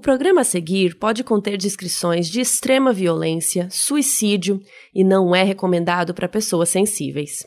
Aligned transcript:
O 0.00 0.02
programa 0.02 0.40
a 0.40 0.44
seguir 0.44 0.94
pode 0.94 1.22
conter 1.22 1.58
descrições 1.58 2.26
de 2.26 2.40
extrema 2.40 2.90
violência, 2.90 3.68
suicídio 3.70 4.58
e 4.94 5.04
não 5.04 5.36
é 5.36 5.42
recomendado 5.42 6.14
para 6.14 6.26
pessoas 6.26 6.70
sensíveis. 6.70 7.46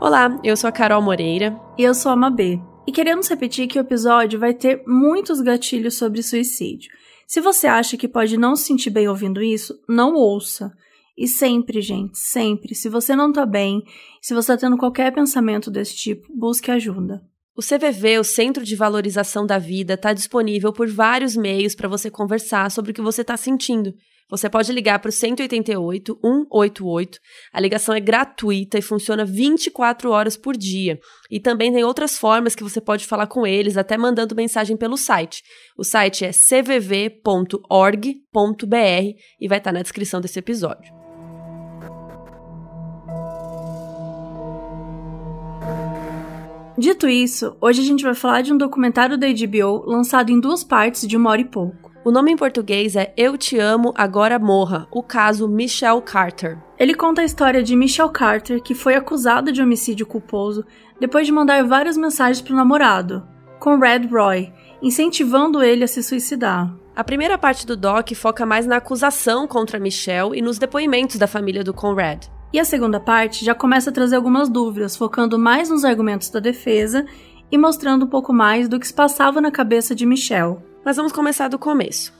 Olá, 0.00 0.40
eu 0.42 0.56
sou 0.56 0.66
a 0.66 0.72
Carol 0.72 1.00
Moreira. 1.00 1.56
E 1.78 1.84
eu 1.84 1.94
sou 1.94 2.10
a 2.10 2.16
Mabê. 2.16 2.58
E 2.84 2.90
queremos 2.90 3.28
repetir 3.28 3.68
que 3.68 3.78
o 3.78 3.82
episódio 3.82 4.40
vai 4.40 4.54
ter 4.54 4.82
muitos 4.88 5.40
gatilhos 5.40 5.96
sobre 5.96 6.20
suicídio. 6.20 6.90
Se 7.28 7.40
você 7.40 7.68
acha 7.68 7.96
que 7.96 8.08
pode 8.08 8.36
não 8.36 8.56
se 8.56 8.64
sentir 8.64 8.90
bem 8.90 9.06
ouvindo 9.06 9.40
isso, 9.40 9.80
não 9.88 10.16
ouça. 10.16 10.72
E 11.20 11.28
sempre, 11.28 11.82
gente, 11.82 12.18
sempre, 12.18 12.74
se 12.74 12.88
você 12.88 13.14
não 13.14 13.30
tá 13.30 13.44
bem, 13.44 13.84
se 14.22 14.32
você 14.32 14.54
tá 14.54 14.56
tendo 14.56 14.78
qualquer 14.78 15.12
pensamento 15.12 15.70
desse 15.70 15.94
tipo, 15.94 16.26
busque 16.34 16.70
ajuda. 16.70 17.20
O 17.54 17.60
CVV, 17.60 18.20
o 18.20 18.24
Centro 18.24 18.64
de 18.64 18.74
Valorização 18.74 19.44
da 19.44 19.58
Vida, 19.58 19.92
está 19.92 20.14
disponível 20.14 20.72
por 20.72 20.88
vários 20.88 21.36
meios 21.36 21.74
para 21.74 21.88
você 21.88 22.10
conversar 22.10 22.70
sobre 22.70 22.92
o 22.92 22.94
que 22.94 23.02
você 23.02 23.20
está 23.20 23.36
sentindo. 23.36 23.92
Você 24.30 24.48
pode 24.48 24.72
ligar 24.72 24.98
para 24.98 25.10
o 25.10 25.12
188 25.12 26.18
188. 26.22 27.18
A 27.52 27.60
ligação 27.60 27.94
é 27.94 28.00
gratuita 28.00 28.78
e 28.78 28.82
funciona 28.82 29.22
24 29.22 30.10
horas 30.10 30.38
por 30.38 30.56
dia. 30.56 30.98
E 31.30 31.38
também 31.38 31.70
tem 31.70 31.84
outras 31.84 32.16
formas 32.16 32.54
que 32.54 32.62
você 32.62 32.80
pode 32.80 33.06
falar 33.06 33.26
com 33.26 33.46
eles, 33.46 33.76
até 33.76 33.98
mandando 33.98 34.34
mensagem 34.34 34.74
pelo 34.74 34.96
site. 34.96 35.42
O 35.76 35.84
site 35.84 36.24
é 36.24 36.32
cvv.org.br 36.32 37.60
e 39.38 39.48
vai 39.48 39.58
estar 39.58 39.70
tá 39.70 39.72
na 39.72 39.82
descrição 39.82 40.18
desse 40.18 40.38
episódio. 40.38 40.99
Dito 46.78 47.08
isso, 47.08 47.56
hoje 47.60 47.82
a 47.82 47.84
gente 47.84 48.04
vai 48.04 48.14
falar 48.14 48.42
de 48.42 48.52
um 48.52 48.56
documentário 48.56 49.18
da 49.18 49.26
HBO 49.26 49.84
lançado 49.86 50.30
em 50.30 50.40
duas 50.40 50.62
partes 50.62 51.06
de 51.06 51.16
uma 51.16 51.30
hora 51.30 51.40
e 51.40 51.44
pouco. 51.44 51.90
O 52.02 52.10
nome 52.10 52.32
em 52.32 52.36
português 52.36 52.96
é 52.96 53.12
Eu 53.16 53.36
Te 53.36 53.58
Amo, 53.58 53.92
Agora 53.94 54.38
Morra, 54.38 54.86
o 54.90 55.02
caso 55.02 55.46
Michelle 55.48 56.00
Carter. 56.00 56.58
Ele 56.78 56.94
conta 56.94 57.20
a 57.20 57.24
história 57.24 57.62
de 57.62 57.76
Michelle 57.76 58.10
Carter, 58.10 58.62
que 58.62 58.74
foi 58.74 58.94
acusada 58.94 59.52
de 59.52 59.60
homicídio 59.60 60.06
culposo 60.06 60.64
depois 60.98 61.26
de 61.26 61.32
mandar 61.32 61.62
várias 61.64 61.96
mensagens 61.96 62.40
para 62.40 62.54
o 62.54 62.56
namorado, 62.56 63.22
Conrad 63.58 64.10
Roy, 64.10 64.50
incentivando 64.80 65.62
ele 65.62 65.84
a 65.84 65.88
se 65.88 66.02
suicidar. 66.02 66.74
A 66.96 67.04
primeira 67.04 67.36
parte 67.36 67.66
do 67.66 67.76
doc 67.76 68.12
foca 68.14 68.46
mais 68.46 68.66
na 68.66 68.76
acusação 68.76 69.46
contra 69.46 69.78
Michelle 69.78 70.38
e 70.38 70.40
nos 70.40 70.58
depoimentos 70.58 71.16
da 71.16 71.26
família 71.26 71.62
do 71.62 71.74
Conrad. 71.74 72.26
E 72.52 72.58
a 72.58 72.64
segunda 72.64 72.98
parte 72.98 73.44
já 73.44 73.54
começa 73.54 73.90
a 73.90 73.92
trazer 73.92 74.16
algumas 74.16 74.48
dúvidas, 74.48 74.96
focando 74.96 75.38
mais 75.38 75.70
nos 75.70 75.84
argumentos 75.84 76.30
da 76.30 76.40
defesa 76.40 77.06
e 77.50 77.56
mostrando 77.56 78.06
um 78.06 78.08
pouco 78.08 78.32
mais 78.32 78.68
do 78.68 78.78
que 78.78 78.86
se 78.86 78.94
passava 78.94 79.40
na 79.40 79.50
cabeça 79.50 79.94
de 79.94 80.04
Michelle. 80.04 80.58
Mas 80.84 80.96
vamos 80.96 81.12
começar 81.12 81.48
do 81.48 81.58
começo. 81.58 82.12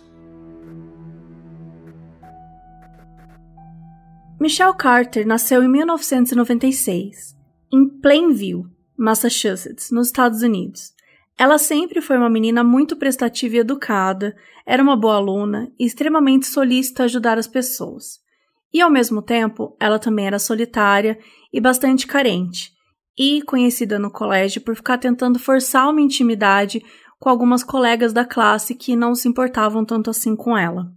Michelle 4.41 4.77
Carter 4.77 5.27
nasceu 5.27 5.62
em 5.62 5.69
1996, 5.69 7.36
em 7.73 7.86
Plainville, 7.86 8.64
Massachusetts, 8.97 9.91
nos 9.91 10.06
Estados 10.06 10.42
Unidos. 10.42 10.95
Ela 11.36 11.58
sempre 11.58 12.01
foi 12.01 12.17
uma 12.17 12.31
menina 12.31 12.62
muito 12.62 12.97
prestativa 12.97 13.56
e 13.56 13.58
educada, 13.58 14.34
era 14.64 14.83
uma 14.83 14.97
boa 14.97 15.17
aluna 15.17 15.70
e 15.78 15.84
extremamente 15.84 16.47
solícita 16.47 17.03
a 17.03 17.05
ajudar 17.05 17.36
as 17.36 17.47
pessoas. 17.47 18.20
E 18.73 18.81
ao 18.81 18.91
mesmo 18.91 19.21
tempo, 19.21 19.77
ela 19.81 19.99
também 19.99 20.27
era 20.27 20.39
solitária 20.39 21.19
e 21.53 21.61
bastante 21.61 22.07
carente, 22.07 22.73
e 23.19 23.43
conhecida 23.43 23.99
no 23.99 24.11
colégio 24.11 24.61
por 24.61 24.77
ficar 24.77 24.99
tentando 24.99 25.39
forçar 25.39 25.91
uma 25.91 26.01
intimidade 26.01 26.83
com 27.19 27.29
algumas 27.29 27.63
colegas 27.63 28.13
da 28.13 28.25
classe 28.25 28.75
que 28.75 28.97
não 28.97 29.14
se 29.14 29.29
importavam 29.29 29.85
tanto 29.85 30.09
assim 30.09 30.35
com 30.35 30.57
ela. 30.57 30.91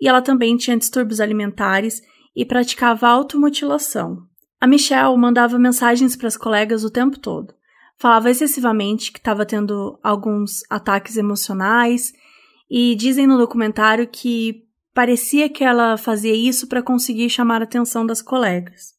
E 0.00 0.08
ela 0.08 0.22
também 0.22 0.56
tinha 0.56 0.76
distúrbios 0.76 1.20
alimentares 1.20 2.00
e 2.36 2.44
praticava 2.44 3.08
automutilação. 3.08 4.18
A 4.60 4.66
Michelle 4.66 5.16
mandava 5.16 5.58
mensagens 5.58 6.14
para 6.14 6.28
as 6.28 6.36
colegas 6.36 6.84
o 6.84 6.90
tempo 6.90 7.18
todo. 7.18 7.52
Falava 7.98 8.30
excessivamente 8.30 9.10
que 9.10 9.18
estava 9.18 9.44
tendo 9.44 9.98
alguns 10.02 10.60
ataques 10.70 11.16
emocionais 11.16 12.12
e 12.70 12.94
dizem 12.94 13.26
no 13.26 13.36
documentário 13.36 14.06
que 14.06 14.64
Parecia 14.94 15.48
que 15.48 15.62
ela 15.62 15.96
fazia 15.96 16.34
isso 16.34 16.66
para 16.66 16.82
conseguir 16.82 17.30
chamar 17.30 17.60
a 17.60 17.64
atenção 17.64 18.04
das 18.04 18.20
colegas. 18.20 18.94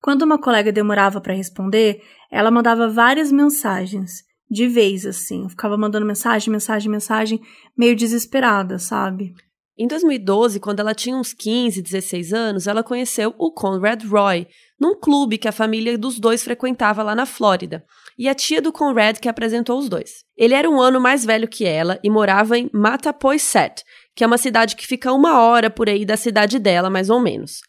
Quando 0.00 0.22
uma 0.22 0.38
colega 0.38 0.70
demorava 0.70 1.20
para 1.20 1.32
responder, 1.32 2.02
ela 2.30 2.50
mandava 2.50 2.88
várias 2.88 3.32
mensagens, 3.32 4.22
de 4.50 4.68
vez 4.68 5.06
assim, 5.06 5.48
ficava 5.48 5.78
mandando 5.78 6.04
mensagem, 6.04 6.52
mensagem, 6.52 6.90
mensagem, 6.90 7.40
meio 7.76 7.96
desesperada, 7.96 8.78
sabe? 8.78 9.32
Em 9.76 9.88
2012, 9.88 10.60
quando 10.60 10.80
ela 10.80 10.94
tinha 10.94 11.16
uns 11.16 11.32
15, 11.32 11.82
16 11.82 12.32
anos, 12.32 12.66
ela 12.68 12.84
conheceu 12.84 13.34
o 13.38 13.50
Conrad 13.50 14.04
Roy, 14.04 14.46
num 14.78 14.94
clube 14.94 15.38
que 15.38 15.48
a 15.48 15.52
família 15.52 15.98
dos 15.98 16.20
dois 16.20 16.44
frequentava 16.44 17.02
lá 17.02 17.14
na 17.14 17.26
Flórida, 17.26 17.84
e 18.16 18.28
a 18.28 18.34
tia 18.34 18.62
do 18.62 18.72
Conrad 18.72 19.18
que 19.18 19.28
apresentou 19.28 19.78
os 19.78 19.88
dois. 19.88 20.22
Ele 20.36 20.54
era 20.54 20.70
um 20.70 20.80
ano 20.80 21.00
mais 21.00 21.24
velho 21.24 21.48
que 21.48 21.64
ela 21.64 21.98
e 22.04 22.10
morava 22.10 22.56
em 22.56 22.70
Mattapoisett, 22.72 23.82
que 24.14 24.22
é 24.22 24.26
uma 24.26 24.38
cidade 24.38 24.76
que 24.76 24.86
fica 24.86 25.12
uma 25.12 25.40
hora 25.40 25.68
por 25.68 25.88
aí 25.88 26.04
da 26.04 26.16
cidade 26.16 26.58
dela, 26.58 26.88
mais 26.88 27.10
ou 27.10 27.20
menos. 27.20 27.60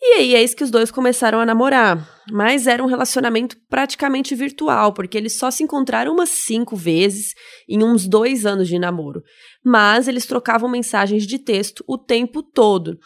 E 0.00 0.14
aí, 0.14 0.34
eis 0.36 0.54
que 0.54 0.62
os 0.62 0.70
dois 0.70 0.92
começaram 0.92 1.40
a 1.40 1.46
namorar. 1.46 2.08
Mas 2.30 2.68
era 2.68 2.82
um 2.82 2.86
relacionamento 2.86 3.56
praticamente 3.68 4.32
virtual, 4.32 4.92
porque 4.92 5.18
eles 5.18 5.36
só 5.36 5.50
se 5.50 5.64
encontraram 5.64 6.12
umas 6.12 6.28
cinco 6.28 6.76
vezes 6.76 7.34
em 7.68 7.82
uns 7.82 8.06
dois 8.06 8.46
anos 8.46 8.68
de 8.68 8.78
namoro. 8.78 9.22
Mas 9.64 10.06
eles 10.06 10.24
trocavam 10.24 10.70
mensagens 10.70 11.26
de 11.26 11.36
texto 11.38 11.82
o 11.86 11.98
tempo 11.98 12.42
todo. 12.42 12.96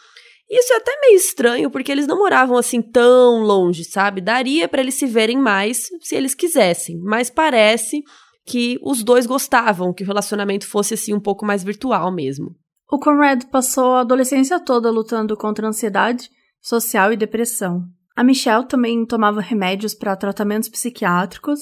Isso 0.47 0.71
é 0.71 0.75
até 0.75 0.99
meio 1.01 1.15
estranho, 1.15 1.71
porque 1.71 1.91
eles 1.91 2.05
não 2.05 2.19
moravam 2.19 2.57
assim 2.57 2.79
tão 2.79 3.41
longe, 3.41 3.83
sabe? 3.83 4.21
Daria 4.21 4.67
para 4.67 4.81
eles 4.81 4.93
se 4.93 5.07
verem 5.07 5.37
mais 5.37 5.87
se 5.99 6.15
eles 6.15 6.35
quisessem, 6.35 6.99
mas 6.99 7.27
parece 7.27 8.03
que 8.45 8.77
os 8.83 9.03
dois 9.03 9.25
gostavam 9.25 9.93
que 9.93 10.03
o 10.03 10.05
relacionamento 10.05 10.67
fosse 10.67 10.93
assim 10.93 11.11
um 11.11 11.19
pouco 11.19 11.43
mais 11.43 11.63
virtual 11.63 12.13
mesmo. 12.13 12.55
O 12.89 12.99
Conrad 12.99 13.45
passou 13.45 13.95
a 13.95 14.01
adolescência 14.01 14.59
toda 14.59 14.91
lutando 14.91 15.35
contra 15.35 15.67
ansiedade 15.67 16.29
social 16.61 17.11
e 17.11 17.17
depressão. 17.17 17.83
A 18.15 18.23
Michelle 18.23 18.67
também 18.67 19.05
tomava 19.05 19.41
remédios 19.41 19.93
para 19.93 20.15
tratamentos 20.15 20.69
psiquiátricos. 20.69 21.61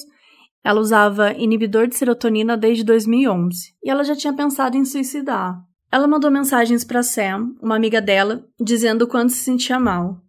Ela 0.64 0.82
usava 0.82 1.32
inibidor 1.34 1.88
de 1.88 1.96
serotonina 1.96 2.58
desde 2.58 2.84
2011 2.84 3.74
e 3.84 3.90
ela 3.90 4.04
já 4.04 4.16
tinha 4.16 4.34
pensado 4.34 4.78
em 4.78 4.86
suicidar. 4.86 5.60
Ela 5.92 6.08
mandou 6.08 6.30
mensagens 6.30 6.84
para 6.84 7.04
Sam, 7.04 7.54
uma 7.62 7.76
amiga 7.76 8.02
dela, 8.02 8.46
dizendo 8.60 9.08
quanto 9.08 9.32
se 9.32 9.40
sentia 9.40 9.80
mal. 9.80 10.22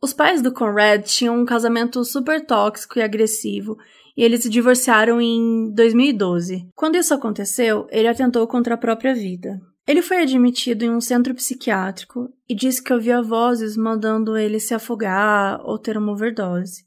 Os 0.00 0.12
pais 0.12 0.40
do 0.40 0.52
Conrad 0.52 1.04
tinham 1.04 1.38
um 1.38 1.44
casamento 1.44 2.04
super 2.04 2.44
tóxico 2.44 2.98
e 2.98 3.02
agressivo 3.02 3.76
e 4.16 4.22
eles 4.22 4.42
se 4.42 4.48
divorciaram 4.48 5.20
em 5.20 5.72
2012. 5.74 6.68
Quando 6.74 6.96
isso 6.96 7.12
aconteceu, 7.12 7.86
ele 7.90 8.08
atentou 8.08 8.46
contra 8.46 8.74
a 8.74 8.78
própria 8.78 9.14
vida. 9.14 9.60
Ele 9.86 10.02
foi 10.02 10.22
admitido 10.22 10.84
em 10.84 10.90
um 10.90 11.00
centro 11.00 11.34
psiquiátrico 11.34 12.28
e 12.48 12.54
disse 12.54 12.82
que 12.82 12.92
ouvia 12.92 13.22
vozes 13.22 13.76
mandando 13.76 14.36
ele 14.36 14.58
se 14.58 14.74
afogar 14.74 15.60
ou 15.64 15.78
ter 15.78 15.96
uma 15.96 16.12
overdose. 16.12 16.84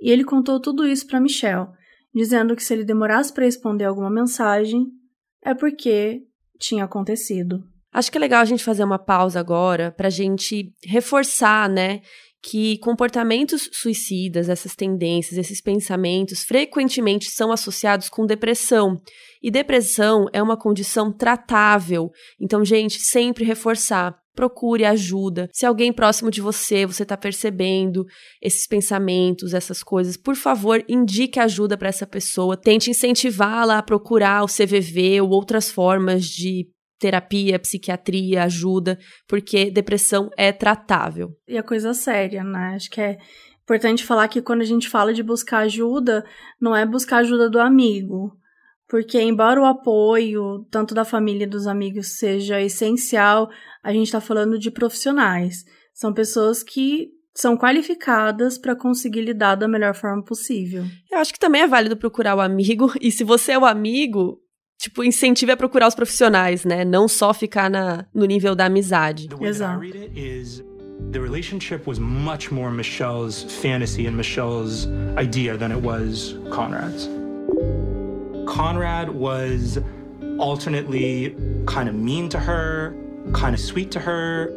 E 0.00 0.10
ele 0.10 0.24
contou 0.24 0.58
tudo 0.58 0.86
isso 0.86 1.06
para 1.06 1.20
Michelle, 1.20 1.68
dizendo 2.12 2.56
que 2.56 2.64
se 2.64 2.72
ele 2.74 2.84
demorasse 2.84 3.32
para 3.32 3.44
responder 3.44 3.84
alguma 3.84 4.10
mensagem, 4.10 4.88
é 5.42 5.54
porque 5.54 6.22
tinha 6.58 6.84
acontecido. 6.84 7.62
Acho 7.92 8.10
que 8.10 8.18
é 8.18 8.20
legal 8.20 8.40
a 8.40 8.44
gente 8.44 8.64
fazer 8.64 8.84
uma 8.84 8.98
pausa 8.98 9.38
agora 9.38 9.90
para 9.90 10.08
a 10.08 10.10
gente 10.10 10.72
reforçar, 10.84 11.68
né, 11.68 12.02
que 12.42 12.78
comportamentos 12.78 13.68
suicidas, 13.72 14.48
essas 14.48 14.74
tendências, 14.74 15.38
esses 15.38 15.60
pensamentos, 15.60 16.42
frequentemente 16.42 17.30
são 17.30 17.52
associados 17.52 18.08
com 18.08 18.24
depressão. 18.24 19.00
E 19.42 19.50
depressão 19.50 20.26
é 20.32 20.42
uma 20.42 20.56
condição 20.56 21.12
tratável. 21.12 22.10
Então, 22.40 22.64
gente, 22.64 22.98
sempre 23.00 23.44
reforçar. 23.44 24.18
Procure 24.34 24.84
ajuda. 24.84 25.50
Se 25.52 25.66
alguém 25.66 25.92
próximo 25.92 26.30
de 26.30 26.40
você, 26.40 26.86
você 26.86 27.02
está 27.02 27.16
percebendo 27.16 28.04
esses 28.40 28.66
pensamentos, 28.66 29.52
essas 29.52 29.82
coisas, 29.82 30.16
por 30.16 30.36
favor, 30.36 30.82
indique 30.88 31.38
ajuda 31.38 31.76
para 31.76 31.88
essa 31.88 32.06
pessoa. 32.06 32.56
Tente 32.56 32.90
incentivá-la 32.90 33.78
a 33.78 33.82
procurar 33.82 34.42
o 34.42 34.46
CVV 34.46 35.20
ou 35.20 35.30
outras 35.30 35.70
formas 35.70 36.24
de 36.24 36.68
terapia, 37.00 37.58
psiquiatria, 37.58 38.44
ajuda, 38.44 38.98
porque 39.26 39.70
depressão 39.70 40.28
é 40.36 40.52
tratável. 40.52 41.30
E 41.48 41.56
a 41.56 41.62
coisa 41.62 41.94
séria, 41.94 42.44
né? 42.44 42.74
Acho 42.76 42.90
que 42.90 43.00
é 43.00 43.16
importante 43.62 44.04
falar 44.04 44.28
que 44.28 44.42
quando 44.42 44.60
a 44.60 44.66
gente 44.66 44.88
fala 44.88 45.12
de 45.14 45.22
buscar 45.22 45.60
ajuda, 45.60 46.24
não 46.60 46.76
é 46.76 46.84
buscar 46.84 47.18
ajuda 47.18 47.48
do 47.48 47.58
amigo. 47.58 48.36
Porque, 48.86 49.20
embora 49.20 49.60
o 49.60 49.64
apoio, 49.64 50.66
tanto 50.70 50.94
da 50.94 51.04
família 51.04 51.44
e 51.44 51.48
dos 51.48 51.66
amigos, 51.66 52.18
seja 52.18 52.60
essencial, 52.60 53.48
a 53.82 53.92
gente 53.92 54.06
está 54.06 54.20
falando 54.20 54.58
de 54.58 54.70
profissionais. 54.70 55.64
São 55.94 56.12
pessoas 56.12 56.62
que 56.62 57.08
são 57.32 57.56
qualificadas 57.56 58.58
para 58.58 58.76
conseguir 58.76 59.22
lidar 59.22 59.54
da 59.54 59.68
melhor 59.68 59.94
forma 59.94 60.22
possível. 60.24 60.84
Eu 61.10 61.18
acho 61.18 61.32
que 61.32 61.38
também 61.38 61.62
é 61.62 61.66
válido 61.68 61.96
procurar 61.96 62.34
o 62.34 62.40
amigo, 62.40 62.92
e 63.00 63.10
se 63.10 63.24
você 63.24 63.52
é 63.52 63.58
o 63.58 63.64
amigo, 63.64 64.42
tipo, 64.80 65.04
incentive 65.04 65.52
a 65.52 65.56
procurar 65.56 65.86
os 65.86 65.94
profissionais, 65.94 66.64
né? 66.64 66.84
Não 66.84 67.06
só 67.06 67.34
ficar 67.34 67.68
na, 67.70 68.06
no 68.14 68.24
nível 68.24 68.54
da 68.56 68.64
amizade. 68.64 69.28
Exato. 69.40 69.80
The 71.12 71.18
relationship 71.18 71.86
was 71.86 71.98
much 71.98 72.52
more 72.52 72.70
Michelle's 72.70 73.42
fantasy 73.60 74.06
and 74.06 74.16
Michelle's 74.16 74.86
idea 75.16 75.56
than 75.56 75.72
it 75.72 75.82
was 75.82 76.36
Conrad's. 76.50 77.08
Conrad 78.46 79.10
was 79.10 79.78
alternately 80.38 81.34
kind 81.66 81.88
of 81.88 81.94
mean 81.94 82.28
to 82.28 82.38
her, 82.38 82.94
kind 83.32 83.54
of 83.54 83.60
sweet 83.60 83.90
to 83.92 83.98
her, 83.98 84.52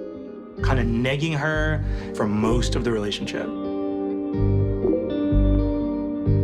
kind 0.62 0.80
of 0.80 0.86
negging 0.86 1.36
her 1.36 1.84
for 2.14 2.28
most 2.28 2.76
of 2.76 2.84
the 2.84 2.92
relationship. 2.92 3.48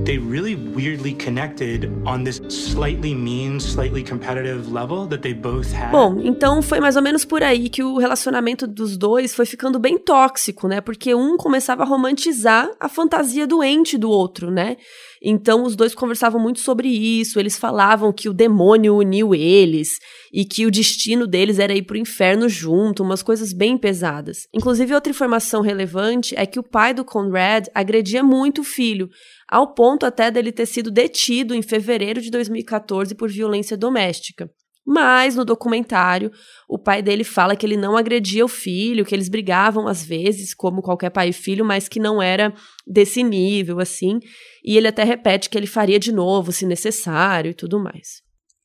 They 0.09 0.17
really 0.17 0.55
weirdly 0.55 1.13
connected 1.13 1.85
on 2.03 2.23
this 2.23 2.41
slightly 2.49 3.13
mean, 3.13 3.59
slightly 3.59 4.03
competitive 4.03 4.71
level 4.71 5.05
that 5.05 5.21
they 5.21 5.35
both 5.35 5.71
had. 5.71 5.91
Bom, 5.91 6.19
então 6.23 6.63
foi 6.63 6.79
mais 6.79 6.95
ou 6.95 7.01
menos 7.03 7.23
por 7.23 7.43
aí 7.43 7.69
que 7.69 7.83
o 7.83 7.95
relacionamento 7.99 8.65
dos 8.65 8.97
dois 8.97 9.35
foi 9.35 9.45
ficando 9.45 9.77
bem 9.77 9.99
tóxico, 9.99 10.67
né? 10.67 10.81
Porque 10.81 11.13
um 11.13 11.37
começava 11.37 11.83
a 11.83 11.85
romantizar 11.85 12.67
a 12.79 12.89
fantasia 12.89 13.45
doente 13.45 13.99
do 13.99 14.09
outro, 14.09 14.49
né? 14.49 14.77
Então 15.21 15.63
os 15.63 15.75
dois 15.75 15.93
conversavam 15.93 16.41
muito 16.41 16.59
sobre 16.59 16.87
isso, 16.87 17.39
eles 17.39 17.57
falavam 17.57 18.13
que 18.13 18.29
o 18.29 18.33
demônio 18.33 18.95
uniu 18.95 19.35
eles 19.35 19.89
e 20.31 20.45
que 20.45 20.65
o 20.65 20.71
destino 20.71 21.27
deles 21.27 21.59
era 21.59 21.73
ir 21.73 21.83
pro 21.83 21.97
inferno 21.97 22.47
junto, 22.47 23.03
umas 23.03 23.21
coisas 23.21 23.51
bem 23.51 23.77
pesadas. 23.77 24.47
Inclusive 24.53 24.93
outra 24.93 25.11
informação 25.11 25.61
relevante 25.61 26.35
é 26.37 26.45
que 26.45 26.59
o 26.59 26.63
pai 26.63 26.93
do 26.93 27.03
Conrad 27.03 27.67
agredia 27.73 28.23
muito 28.23 28.61
o 28.61 28.63
filho, 28.63 29.09
ao 29.47 29.73
ponto 29.73 30.05
até 30.05 30.31
dele 30.31 30.51
ter 30.51 30.65
sido 30.65 30.91
detido 30.91 31.53
em 31.53 31.61
fevereiro 31.61 32.21
de 32.21 32.29
2014 32.29 33.15
por 33.15 33.29
violência 33.29 33.75
doméstica. 33.75 34.49
Mas 34.91 35.35
no 35.35 35.45
documentário, 35.45 36.31
o 36.67 36.79
pai 36.79 37.03
dele 37.03 37.23
fala 37.23 37.55
que 37.55 37.63
ele 37.63 37.77
não 37.77 37.95
agredia 37.95 38.43
o 38.43 38.47
filho, 38.47 39.05
que 39.05 39.13
eles 39.13 39.29
brigavam 39.29 39.87
às 39.87 40.03
vezes, 40.03 40.51
como 40.51 40.81
qualquer 40.81 41.11
pai 41.11 41.29
e 41.29 41.33
filho, 41.33 41.63
mas 41.63 41.87
que 41.87 41.99
não 41.99 42.19
era 42.19 42.51
desse 42.87 43.21
nível, 43.21 43.79
assim. 43.79 44.19
E 44.65 44.75
ele 44.75 44.87
até 44.87 45.03
repete 45.03 45.47
que 45.47 45.55
ele 45.55 45.67
faria 45.67 45.99
de 45.99 46.11
novo, 46.11 46.51
se 46.51 46.65
necessário 46.65 47.51
e 47.51 47.53
tudo 47.53 47.79
mais. 47.79 48.23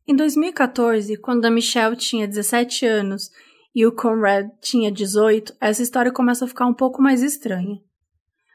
Em 0.08 0.16
2014, 0.16 1.14
quando 1.18 1.44
a 1.44 1.50
Michelle 1.50 1.94
tinha 1.94 2.26
17 2.26 2.86
anos 2.86 3.28
e 3.74 3.84
o 3.84 3.92
Conrad 3.92 4.48
tinha 4.62 4.90
18, 4.90 5.54
essa 5.60 5.82
história 5.82 6.10
começa 6.10 6.46
a 6.46 6.48
ficar 6.48 6.64
um 6.64 6.74
pouco 6.74 7.02
mais 7.02 7.22
estranha. 7.22 7.76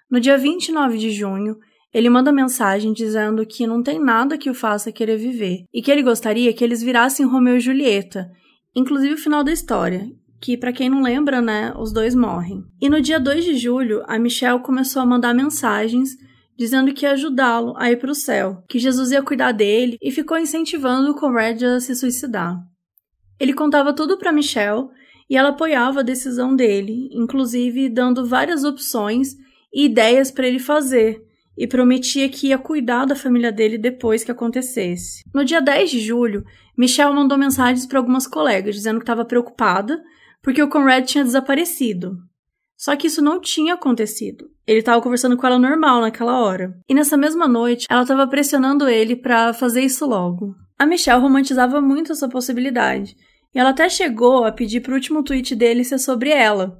No 0.09 0.19
dia 0.19 0.39
29 0.39 0.97
de 0.97 1.11
junho, 1.11 1.55
ele 1.93 2.09
manda 2.09 2.31
mensagem 2.31 2.93
dizendo 2.93 3.45
que 3.45 3.65
não 3.65 3.81
tem 3.81 3.99
nada 3.99 4.37
que 4.37 4.49
o 4.49 4.53
faça 4.53 4.91
querer 4.91 5.17
viver 5.17 5.63
e 5.73 5.81
que 5.81 5.91
ele 5.91 6.03
gostaria 6.03 6.53
que 6.53 6.63
eles 6.63 6.81
virassem 6.81 7.25
Romeu 7.25 7.57
e 7.57 7.59
Julieta, 7.59 8.29
inclusive 8.75 9.15
o 9.15 9.17
final 9.17 9.43
da 9.43 9.51
história, 9.51 10.07
que 10.39 10.55
para 10.57 10.71
quem 10.71 10.89
não 10.89 11.01
lembra, 11.01 11.41
né, 11.41 11.73
os 11.77 11.91
dois 11.91 12.15
morrem. 12.15 12.63
E 12.81 12.89
no 12.89 13.01
dia 13.01 13.19
2 13.19 13.43
de 13.43 13.57
julho, 13.57 14.03
a 14.07 14.17
Michelle 14.17 14.61
começou 14.61 15.01
a 15.01 15.05
mandar 15.05 15.33
mensagens 15.33 16.11
dizendo 16.57 16.93
que 16.93 17.05
ia 17.05 17.13
ajudá-lo 17.13 17.73
a 17.77 17.89
ir 17.89 17.97
para 17.97 18.11
o 18.11 18.15
céu, 18.15 18.63
que 18.67 18.79
Jesus 18.79 19.11
ia 19.11 19.23
cuidar 19.23 19.53
dele 19.53 19.97
e 20.01 20.11
ficou 20.11 20.37
incentivando 20.37 21.09
o 21.09 21.15
Conrad 21.15 21.61
a 21.63 21.79
se 21.79 21.95
suicidar. 21.95 22.57
Ele 23.39 23.53
contava 23.53 23.93
tudo 23.93 24.17
para 24.17 24.33
Michelle 24.33 24.89
e 25.29 25.37
ela 25.37 25.49
apoiava 25.49 26.01
a 26.01 26.03
decisão 26.03 26.53
dele, 26.53 27.09
inclusive 27.13 27.87
dando 27.87 28.25
várias 28.25 28.65
opções 28.65 29.35
e 29.73 29.85
ideias 29.85 30.31
para 30.31 30.47
ele 30.47 30.59
fazer, 30.59 31.23
e 31.59 31.67
prometia 31.67 32.29
que 32.29 32.47
ia 32.47 32.57
cuidar 32.57 33.03
da 33.03 33.17
família 33.17 33.51
dele 33.51 33.77
depois 33.77 34.23
que 34.23 34.31
acontecesse. 34.31 35.21
No 35.35 35.43
dia 35.43 35.61
10 35.61 35.91
de 35.91 35.99
julho, 35.99 36.45
Michelle 36.77 37.13
mandou 37.13 37.37
mensagens 37.37 37.85
para 37.85 37.99
algumas 37.99 38.25
colegas 38.25 38.75
dizendo 38.75 38.99
que 38.99 39.03
estava 39.03 39.25
preocupada 39.25 40.01
porque 40.41 40.63
o 40.63 40.69
Conrad 40.69 41.05
tinha 41.05 41.21
desaparecido. 41.21 42.15
Só 42.77 42.95
que 42.95 43.07
isso 43.07 43.21
não 43.21 43.41
tinha 43.41 43.73
acontecido. 43.73 44.49
Ele 44.65 44.79
estava 44.79 45.01
conversando 45.01 45.35
com 45.35 45.45
ela 45.45 45.59
normal 45.59 45.99
naquela 45.99 46.39
hora. 46.39 46.73
E 46.87 46.93
nessa 46.93 47.17
mesma 47.17 47.45
noite, 47.45 47.87
ela 47.89 48.03
estava 48.03 48.25
pressionando 48.25 48.87
ele 48.87 49.17
para 49.17 49.51
fazer 49.53 49.81
isso 49.81 50.05
logo. 50.05 50.55
A 50.77 50.85
Michelle 50.85 51.21
romantizava 51.21 51.81
muito 51.81 52.13
essa 52.13 52.29
possibilidade. 52.29 53.17
E 53.53 53.59
ela 53.59 53.71
até 53.71 53.89
chegou 53.89 54.45
a 54.45 54.51
pedir 54.53 54.79
para 54.79 54.93
o 54.93 54.95
último 54.95 55.23
tweet 55.23 55.57
dele 55.57 55.83
ser 55.83 55.99
sobre 55.99 56.29
ela. 56.29 56.79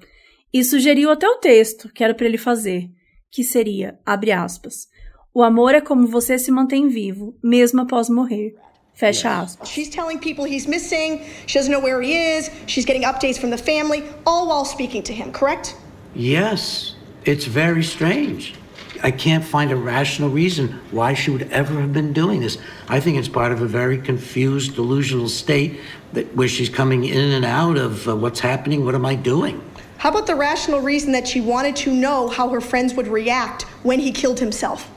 E 0.53 0.63
sugeriu 0.63 1.11
até 1.11 1.27
o 1.27 1.35
texto 1.35 1.91
que 1.93 2.01
era 2.01 2.13
para 2.13 2.25
ele 2.25 2.37
fazer 2.37 2.89
que 3.31 3.43
seria, 3.43 3.99
abre 4.05 4.31
aspas, 4.31 4.87
o 5.33 5.43
amor 5.43 5.75
é 5.75 5.81
como 5.81 6.07
você 6.07 6.37
se 6.39 6.51
mantém 6.51 6.87
vivo, 6.87 7.35
mesmo 7.43 7.81
após 7.81 8.09
morrer. 8.09 8.55
Fecha 8.93 9.39
aspas. 9.39 9.69
She's 9.69 9.89
telling 9.89 10.17
people 10.17 10.45
he's 10.45 10.67
missing, 10.67 11.21
she 11.47 11.57
doesn't 11.57 11.71
know 11.71 11.81
where 11.81 12.01
he 12.01 12.13
is, 12.13 12.51
she's 12.67 12.85
getting 12.85 13.03
updates 13.03 13.37
from 13.39 13.49
the 13.49 13.57
family, 13.57 14.03
all 14.25 14.47
while 14.47 14.65
speaking 14.65 15.01
to 15.03 15.13
him, 15.13 15.31
correct? 15.31 15.75
Yes, 16.13 16.95
it's 17.23 17.45
very 17.45 17.83
strange. 17.83 18.55
I 19.01 19.11
can't 19.11 19.45
find 19.45 19.71
a 19.71 19.77
rational 19.77 20.29
reason 20.29 20.79
why 20.91 21.13
she 21.13 21.31
would 21.31 21.49
ever 21.51 21.79
have 21.79 21.93
been 21.93 22.11
doing 22.11 22.41
this. 22.41 22.57
I 22.89 22.99
think 22.99 23.17
it's 23.17 23.29
part 23.29 23.53
of 23.53 23.61
a 23.61 23.67
very 23.67 23.97
confused, 23.97 24.75
delusional 24.75 25.29
state 25.29 25.79
that 26.11 26.35
where 26.35 26.49
she's 26.49 26.69
coming 26.69 27.05
in 27.05 27.31
and 27.31 27.45
out 27.45 27.77
of 27.77 28.09
uh, 28.09 28.15
what's 28.15 28.41
happening, 28.41 28.83
what 28.83 28.95
am 28.95 29.05
I 29.05 29.15
doing? 29.15 29.61
How 29.99 30.09
about 30.09 30.27
the 30.27 30.35
rational 30.35 30.79
reason 30.79 31.11
that 31.11 31.27
she 31.27 31.41
wanted 31.41 31.75
to 31.77 31.93
know 31.93 32.29
how 32.29 32.47
her 32.49 32.61
friends 32.61 32.93
would 32.93 33.09
react 33.09 33.63
when 33.83 33.99
he 33.99 34.13
killed 34.13 34.39
himself? 34.39 34.89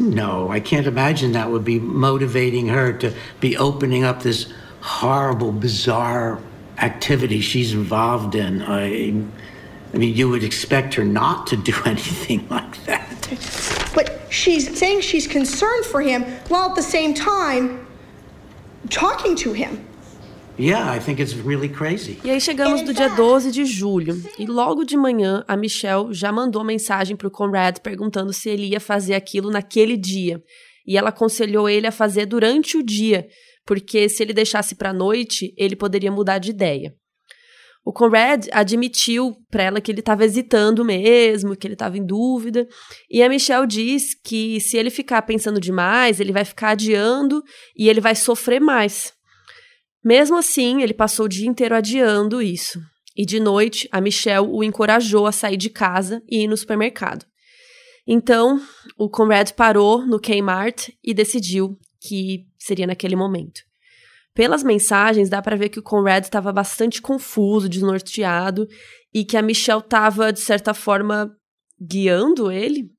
No, 0.00 0.50
I 0.50 0.58
can't 0.58 0.88
imagine 0.88 1.32
that 1.32 1.48
would 1.52 1.64
be 1.64 1.78
motivating 1.78 2.66
her 2.66 2.92
to 2.94 3.14
be 3.38 3.56
opening 3.56 4.02
up 4.02 4.24
this 4.24 4.52
horrible, 4.80 5.52
bizarre 5.52 6.40
activity 6.78 7.40
she's 7.40 7.72
involved 7.72 8.34
in. 8.34 8.60
I, 8.62 9.14
I 9.94 9.96
mean, 9.96 10.16
you 10.16 10.28
would 10.30 10.42
expect 10.42 10.94
her 10.94 11.04
not 11.04 11.46
to 11.46 11.56
do 11.56 11.72
anything 11.84 12.48
like 12.48 12.84
that. 12.86 13.92
But 13.94 14.20
she's 14.30 14.76
saying 14.76 15.02
she's 15.02 15.28
concerned 15.28 15.84
for 15.84 16.02
him 16.02 16.24
while 16.48 16.70
at 16.70 16.74
the 16.74 16.82
same 16.82 17.14
time 17.14 17.86
talking 18.90 19.36
to 19.36 19.52
him. 19.52 19.86
E 22.24 22.30
aí 22.30 22.40
chegamos 22.40 22.80
do 22.80 22.94
dia 22.94 23.10
12 23.10 23.50
de 23.50 23.66
julho, 23.66 24.18
e 24.38 24.46
logo 24.46 24.84
de 24.84 24.96
manhã 24.96 25.44
a 25.46 25.54
Michelle 25.54 26.14
já 26.14 26.32
mandou 26.32 26.64
mensagem 26.64 27.14
pro 27.14 27.30
Conrad 27.30 27.78
perguntando 27.80 28.32
se 28.32 28.48
ele 28.48 28.68
ia 28.68 28.80
fazer 28.80 29.12
aquilo 29.12 29.50
naquele 29.50 29.98
dia. 29.98 30.42
E 30.86 30.96
ela 30.96 31.10
aconselhou 31.10 31.68
ele 31.68 31.86
a 31.86 31.92
fazer 31.92 32.24
durante 32.24 32.78
o 32.78 32.82
dia, 32.82 33.28
porque 33.66 34.08
se 34.08 34.22
ele 34.22 34.32
deixasse 34.32 34.74
para 34.76 34.94
noite, 34.94 35.52
ele 35.58 35.76
poderia 35.76 36.10
mudar 36.10 36.38
de 36.38 36.52
ideia. 36.52 36.94
O 37.84 37.92
Conrad 37.92 38.46
admitiu 38.50 39.36
para 39.50 39.64
ela 39.64 39.80
que 39.80 39.92
ele 39.92 40.00
estava 40.00 40.24
hesitando 40.24 40.84
mesmo, 40.84 41.54
que 41.54 41.66
ele 41.66 41.74
estava 41.74 41.98
em 41.98 42.04
dúvida, 42.04 42.66
e 43.10 43.22
a 43.22 43.28
Michelle 43.28 43.66
diz 43.66 44.14
que 44.24 44.58
se 44.58 44.78
ele 44.78 44.88
ficar 44.88 45.20
pensando 45.22 45.60
demais, 45.60 46.18
ele 46.18 46.32
vai 46.32 46.46
ficar 46.46 46.70
adiando 46.70 47.42
e 47.76 47.90
ele 47.90 48.00
vai 48.00 48.14
sofrer 48.14 48.58
mais. 48.58 49.15
Mesmo 50.06 50.36
assim, 50.36 50.82
ele 50.82 50.94
passou 50.94 51.26
o 51.26 51.28
dia 51.28 51.48
inteiro 51.48 51.74
adiando 51.74 52.40
isso. 52.40 52.80
E 53.16 53.26
de 53.26 53.40
noite, 53.40 53.88
a 53.90 54.00
Michelle 54.00 54.46
o 54.46 54.62
encorajou 54.62 55.26
a 55.26 55.32
sair 55.32 55.56
de 55.56 55.68
casa 55.68 56.22
e 56.30 56.44
ir 56.44 56.46
no 56.46 56.56
supermercado. 56.56 57.26
Então, 58.06 58.60
o 58.96 59.10
Conrad 59.10 59.50
parou 59.50 60.06
no 60.06 60.20
Kmart 60.20 60.90
e 61.02 61.12
decidiu 61.12 61.76
que 62.00 62.46
seria 62.56 62.86
naquele 62.86 63.16
momento. 63.16 63.62
Pelas 64.32 64.62
mensagens, 64.62 65.28
dá 65.28 65.42
para 65.42 65.56
ver 65.56 65.70
que 65.70 65.80
o 65.80 65.82
Conrad 65.82 66.22
estava 66.22 66.52
bastante 66.52 67.02
confuso, 67.02 67.68
desnorteado 67.68 68.68
e 69.12 69.24
que 69.24 69.36
a 69.36 69.42
Michelle 69.42 69.80
estava, 69.80 70.32
de 70.32 70.38
certa 70.38 70.72
forma, 70.72 71.36
guiando 71.80 72.48
ele 72.52 72.95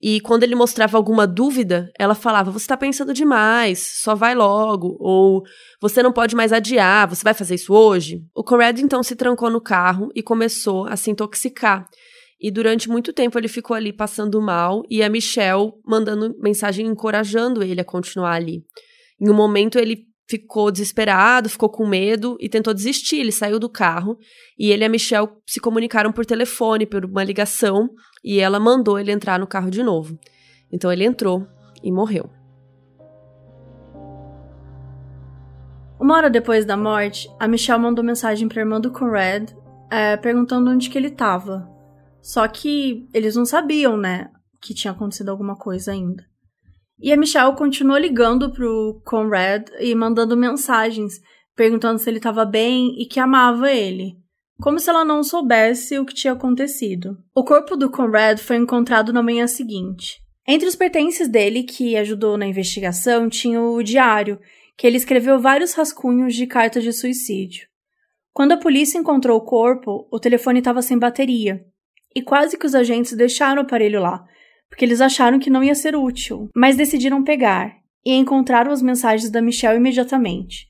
e 0.00 0.20
quando 0.20 0.44
ele 0.44 0.54
mostrava 0.54 0.96
alguma 0.96 1.26
dúvida, 1.26 1.90
ela 1.98 2.14
falava: 2.14 2.52
Você 2.52 2.64
está 2.64 2.76
pensando 2.76 3.12
demais, 3.12 3.84
só 4.00 4.14
vai 4.14 4.34
logo. 4.34 4.96
Ou 5.00 5.42
você 5.80 6.02
não 6.02 6.12
pode 6.12 6.36
mais 6.36 6.52
adiar, 6.52 7.08
você 7.08 7.24
vai 7.24 7.34
fazer 7.34 7.56
isso 7.56 7.74
hoje? 7.74 8.22
O 8.34 8.44
Conrad 8.44 8.78
então 8.78 9.02
se 9.02 9.16
trancou 9.16 9.50
no 9.50 9.60
carro 9.60 10.08
e 10.14 10.22
começou 10.22 10.86
a 10.86 10.96
se 10.96 11.10
intoxicar. 11.10 11.84
E 12.40 12.52
durante 12.52 12.88
muito 12.88 13.12
tempo 13.12 13.36
ele 13.36 13.48
ficou 13.48 13.76
ali 13.76 13.92
passando 13.92 14.40
mal 14.40 14.82
e 14.88 15.02
a 15.02 15.08
Michelle 15.08 15.72
mandando 15.84 16.36
mensagem 16.38 16.86
encorajando 16.86 17.64
ele 17.64 17.80
a 17.80 17.84
continuar 17.84 18.34
ali. 18.34 18.62
Em 19.20 19.28
um 19.28 19.34
momento 19.34 19.76
ele 19.76 20.06
ficou 20.28 20.70
desesperado, 20.70 21.48
ficou 21.48 21.70
com 21.70 21.86
medo 21.86 22.36
e 22.38 22.48
tentou 22.48 22.74
desistir. 22.74 23.18
Ele 23.18 23.32
saiu 23.32 23.58
do 23.58 23.68
carro 23.68 24.18
e 24.58 24.70
ele 24.70 24.84
e 24.84 24.86
a 24.86 24.88
Michelle 24.88 25.28
se 25.46 25.58
comunicaram 25.58 26.12
por 26.12 26.26
telefone, 26.26 26.86
por 26.86 27.04
uma 27.04 27.24
ligação, 27.24 27.88
e 28.22 28.38
ela 28.38 28.60
mandou 28.60 28.98
ele 28.98 29.10
entrar 29.10 29.38
no 29.38 29.46
carro 29.46 29.70
de 29.70 29.82
novo. 29.82 30.18
Então 30.70 30.92
ele 30.92 31.04
entrou 31.04 31.46
e 31.82 31.90
morreu. 31.90 32.30
Uma 35.98 36.16
hora 36.16 36.30
depois 36.30 36.64
da 36.64 36.76
morte, 36.76 37.28
a 37.40 37.48
Michelle 37.48 37.82
mandou 37.82 38.04
mensagem 38.04 38.46
para 38.46 38.60
irmã 38.60 38.80
do 38.80 38.92
Conrad 38.92 39.50
é, 39.90 40.16
perguntando 40.16 40.70
onde 40.70 40.90
que 40.90 40.98
ele 40.98 41.08
estava. 41.08 41.68
Só 42.20 42.46
que 42.46 43.08
eles 43.12 43.34
não 43.34 43.44
sabiam, 43.44 43.96
né, 43.96 44.30
que 44.60 44.74
tinha 44.74 44.92
acontecido 44.92 45.30
alguma 45.30 45.56
coisa 45.56 45.92
ainda. 45.92 46.27
E 47.00 47.12
a 47.12 47.16
Michelle 47.16 47.54
continuou 47.54 47.98
ligando 47.98 48.52
pro 48.52 49.00
Conrad 49.04 49.68
e 49.78 49.94
mandando 49.94 50.36
mensagens, 50.36 51.14
perguntando 51.54 51.98
se 51.98 52.10
ele 52.10 52.18
estava 52.18 52.44
bem 52.44 53.00
e 53.00 53.06
que 53.06 53.20
amava 53.20 53.70
ele. 53.70 54.16
Como 54.60 54.80
se 54.80 54.90
ela 54.90 55.04
não 55.04 55.22
soubesse 55.22 55.98
o 55.98 56.04
que 56.04 56.14
tinha 56.14 56.32
acontecido. 56.32 57.16
O 57.34 57.44
corpo 57.44 57.76
do 57.76 57.90
Conrad 57.90 58.38
foi 58.38 58.56
encontrado 58.56 59.12
na 59.12 59.22
manhã 59.22 59.46
seguinte. 59.46 60.16
Entre 60.46 60.66
os 60.66 60.74
pertences 60.74 61.28
dele 61.28 61.62
que 61.62 61.96
ajudou 61.96 62.36
na 62.36 62.46
investigação 62.46 63.28
tinha 63.28 63.60
o 63.60 63.82
diário, 63.82 64.40
que 64.76 64.86
ele 64.86 64.96
escreveu 64.96 65.38
vários 65.38 65.74
rascunhos 65.74 66.34
de 66.34 66.46
cartas 66.46 66.82
de 66.82 66.92
suicídio. 66.92 67.68
Quando 68.32 68.52
a 68.52 68.56
polícia 68.56 68.98
encontrou 68.98 69.36
o 69.36 69.44
corpo, 69.44 70.08
o 70.10 70.18
telefone 70.18 70.60
estava 70.60 70.80
sem 70.80 70.98
bateria, 70.98 71.64
e 72.14 72.22
quase 72.22 72.56
que 72.56 72.66
os 72.66 72.74
agentes 72.74 73.12
deixaram 73.12 73.62
o 73.62 73.64
aparelho 73.64 74.00
lá, 74.00 74.24
porque 74.68 74.84
eles 74.84 75.00
acharam 75.00 75.38
que 75.38 75.50
não 75.50 75.62
ia 75.62 75.74
ser 75.74 75.96
útil, 75.96 76.48
mas 76.54 76.76
decidiram 76.76 77.24
pegar 77.24 77.76
e 78.04 78.14
encontraram 78.14 78.70
as 78.70 78.82
mensagens 78.82 79.30
da 79.30 79.42
Michelle 79.42 79.76
imediatamente. 79.76 80.66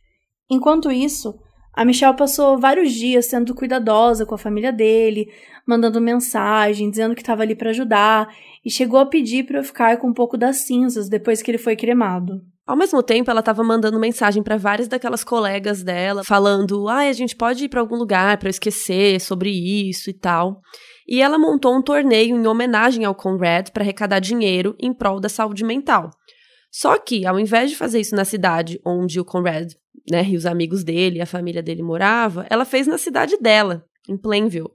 Enquanto 0.51 0.91
isso, 0.91 1.39
a 1.75 1.85
Michelle 1.85 2.17
passou 2.17 2.59
vários 2.59 2.93
dias 2.93 3.27
sendo 3.27 3.55
cuidadosa 3.55 4.27
com 4.27 4.35
a 4.35 4.39
família 4.39 4.73
dele, 4.73 5.31
mandando 5.67 6.01
mensagem, 6.01 6.91
dizendo 6.91 7.15
que 7.15 7.21
estava 7.21 7.43
ali 7.43 7.55
para 7.55 7.71
ajudar, 7.71 8.29
e 8.65 8.71
chegou 8.71 8.99
a 8.99 9.07
pedir 9.07 9.45
para 9.45 9.59
eu 9.59 9.65
ficar 9.65 9.97
com 9.99 10.09
um 10.09 10.13
pouco 10.13 10.37
das 10.37 10.57
cinzas 10.57 11.09
depois 11.09 11.43
que 11.43 11.51
ele 11.51 11.59
foi 11.59 11.77
cremado. 11.77 12.41
Ao 12.69 12.77
mesmo 12.77 13.03
tempo, 13.03 13.31
ela 13.31 13.41
estava 13.41 13.65
mandando 13.65 13.99
mensagem 13.99 14.43
para 14.43 14.59
várias 14.59 14.89
daquelas 14.89 15.25
colegas 15.25 15.83
dela, 15.83 16.23
falando: 16.23 16.87
"Ah, 16.87 17.09
a 17.09 17.13
gente 17.15 17.35
pode 17.35 17.65
ir 17.65 17.69
para 17.71 17.81
algum 17.81 17.97
lugar 17.97 18.37
para 18.37 18.51
esquecer 18.51 19.19
sobre 19.23 19.49
isso 19.49 20.11
e 20.11 20.13
tal". 20.13 20.61
E 21.09 21.23
ela 21.23 21.39
montou 21.39 21.75
um 21.75 21.81
torneio 21.81 22.37
em 22.37 22.47
homenagem 22.47 23.07
ao 23.07 23.15
Conrad 23.15 23.71
para 23.71 23.83
arrecadar 23.83 24.19
dinheiro 24.19 24.77
em 24.79 24.93
prol 24.93 25.19
da 25.19 25.31
saúde 25.31 25.65
mental. 25.65 26.11
Só 26.71 26.99
que, 26.99 27.25
ao 27.25 27.41
invés 27.41 27.71
de 27.71 27.77
fazer 27.77 28.01
isso 28.01 28.15
na 28.15 28.27
cidade 28.27 28.79
onde 28.85 29.19
o 29.19 29.25
Conrad 29.25 29.73
né, 30.11 30.23
e 30.29 30.37
os 30.37 30.45
amigos 30.45 30.85
dele, 30.85 31.23
a 31.23 31.27
família 31.27 31.63
dele 31.63 31.83
morava, 31.83 32.47
ela 32.51 32.67
fez 32.67 32.87
na 32.87 32.99
cidade 32.99 33.39
dela, 33.39 33.83
em 34.07 34.19
Plainville. 34.19 34.69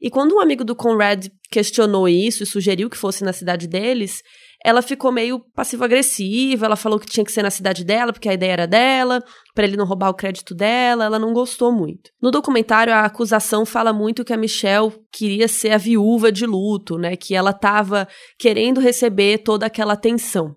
E 0.00 0.10
quando 0.10 0.34
um 0.34 0.40
amigo 0.40 0.64
do 0.64 0.74
Conrad 0.74 1.28
questionou 1.48 2.08
isso 2.08 2.42
e 2.42 2.46
sugeriu 2.46 2.90
que 2.90 2.98
fosse 2.98 3.22
na 3.22 3.32
cidade 3.32 3.68
deles, 3.68 4.20
ela 4.66 4.82
ficou 4.82 5.12
meio 5.12 5.38
passivo-agressiva, 5.54 6.66
ela 6.66 6.74
falou 6.74 6.98
que 6.98 7.06
tinha 7.06 7.24
que 7.24 7.30
ser 7.30 7.44
na 7.44 7.52
cidade 7.52 7.84
dela, 7.84 8.12
porque 8.12 8.28
a 8.28 8.34
ideia 8.34 8.50
era 8.50 8.66
dela, 8.66 9.22
para 9.54 9.64
ele 9.64 9.76
não 9.76 9.86
roubar 9.86 10.10
o 10.10 10.14
crédito 10.14 10.56
dela, 10.56 11.04
ela 11.04 11.20
não 11.20 11.32
gostou 11.32 11.70
muito. 11.70 12.10
No 12.20 12.32
documentário, 12.32 12.92
a 12.92 13.04
acusação 13.04 13.64
fala 13.64 13.92
muito 13.92 14.24
que 14.24 14.32
a 14.32 14.36
Michelle 14.36 14.92
queria 15.12 15.46
ser 15.46 15.70
a 15.70 15.78
viúva 15.78 16.32
de 16.32 16.44
luto, 16.46 16.98
né, 16.98 17.14
que 17.14 17.32
ela 17.32 17.52
estava 17.52 18.08
querendo 18.36 18.80
receber 18.80 19.38
toda 19.38 19.66
aquela 19.66 19.92
atenção. 19.92 20.56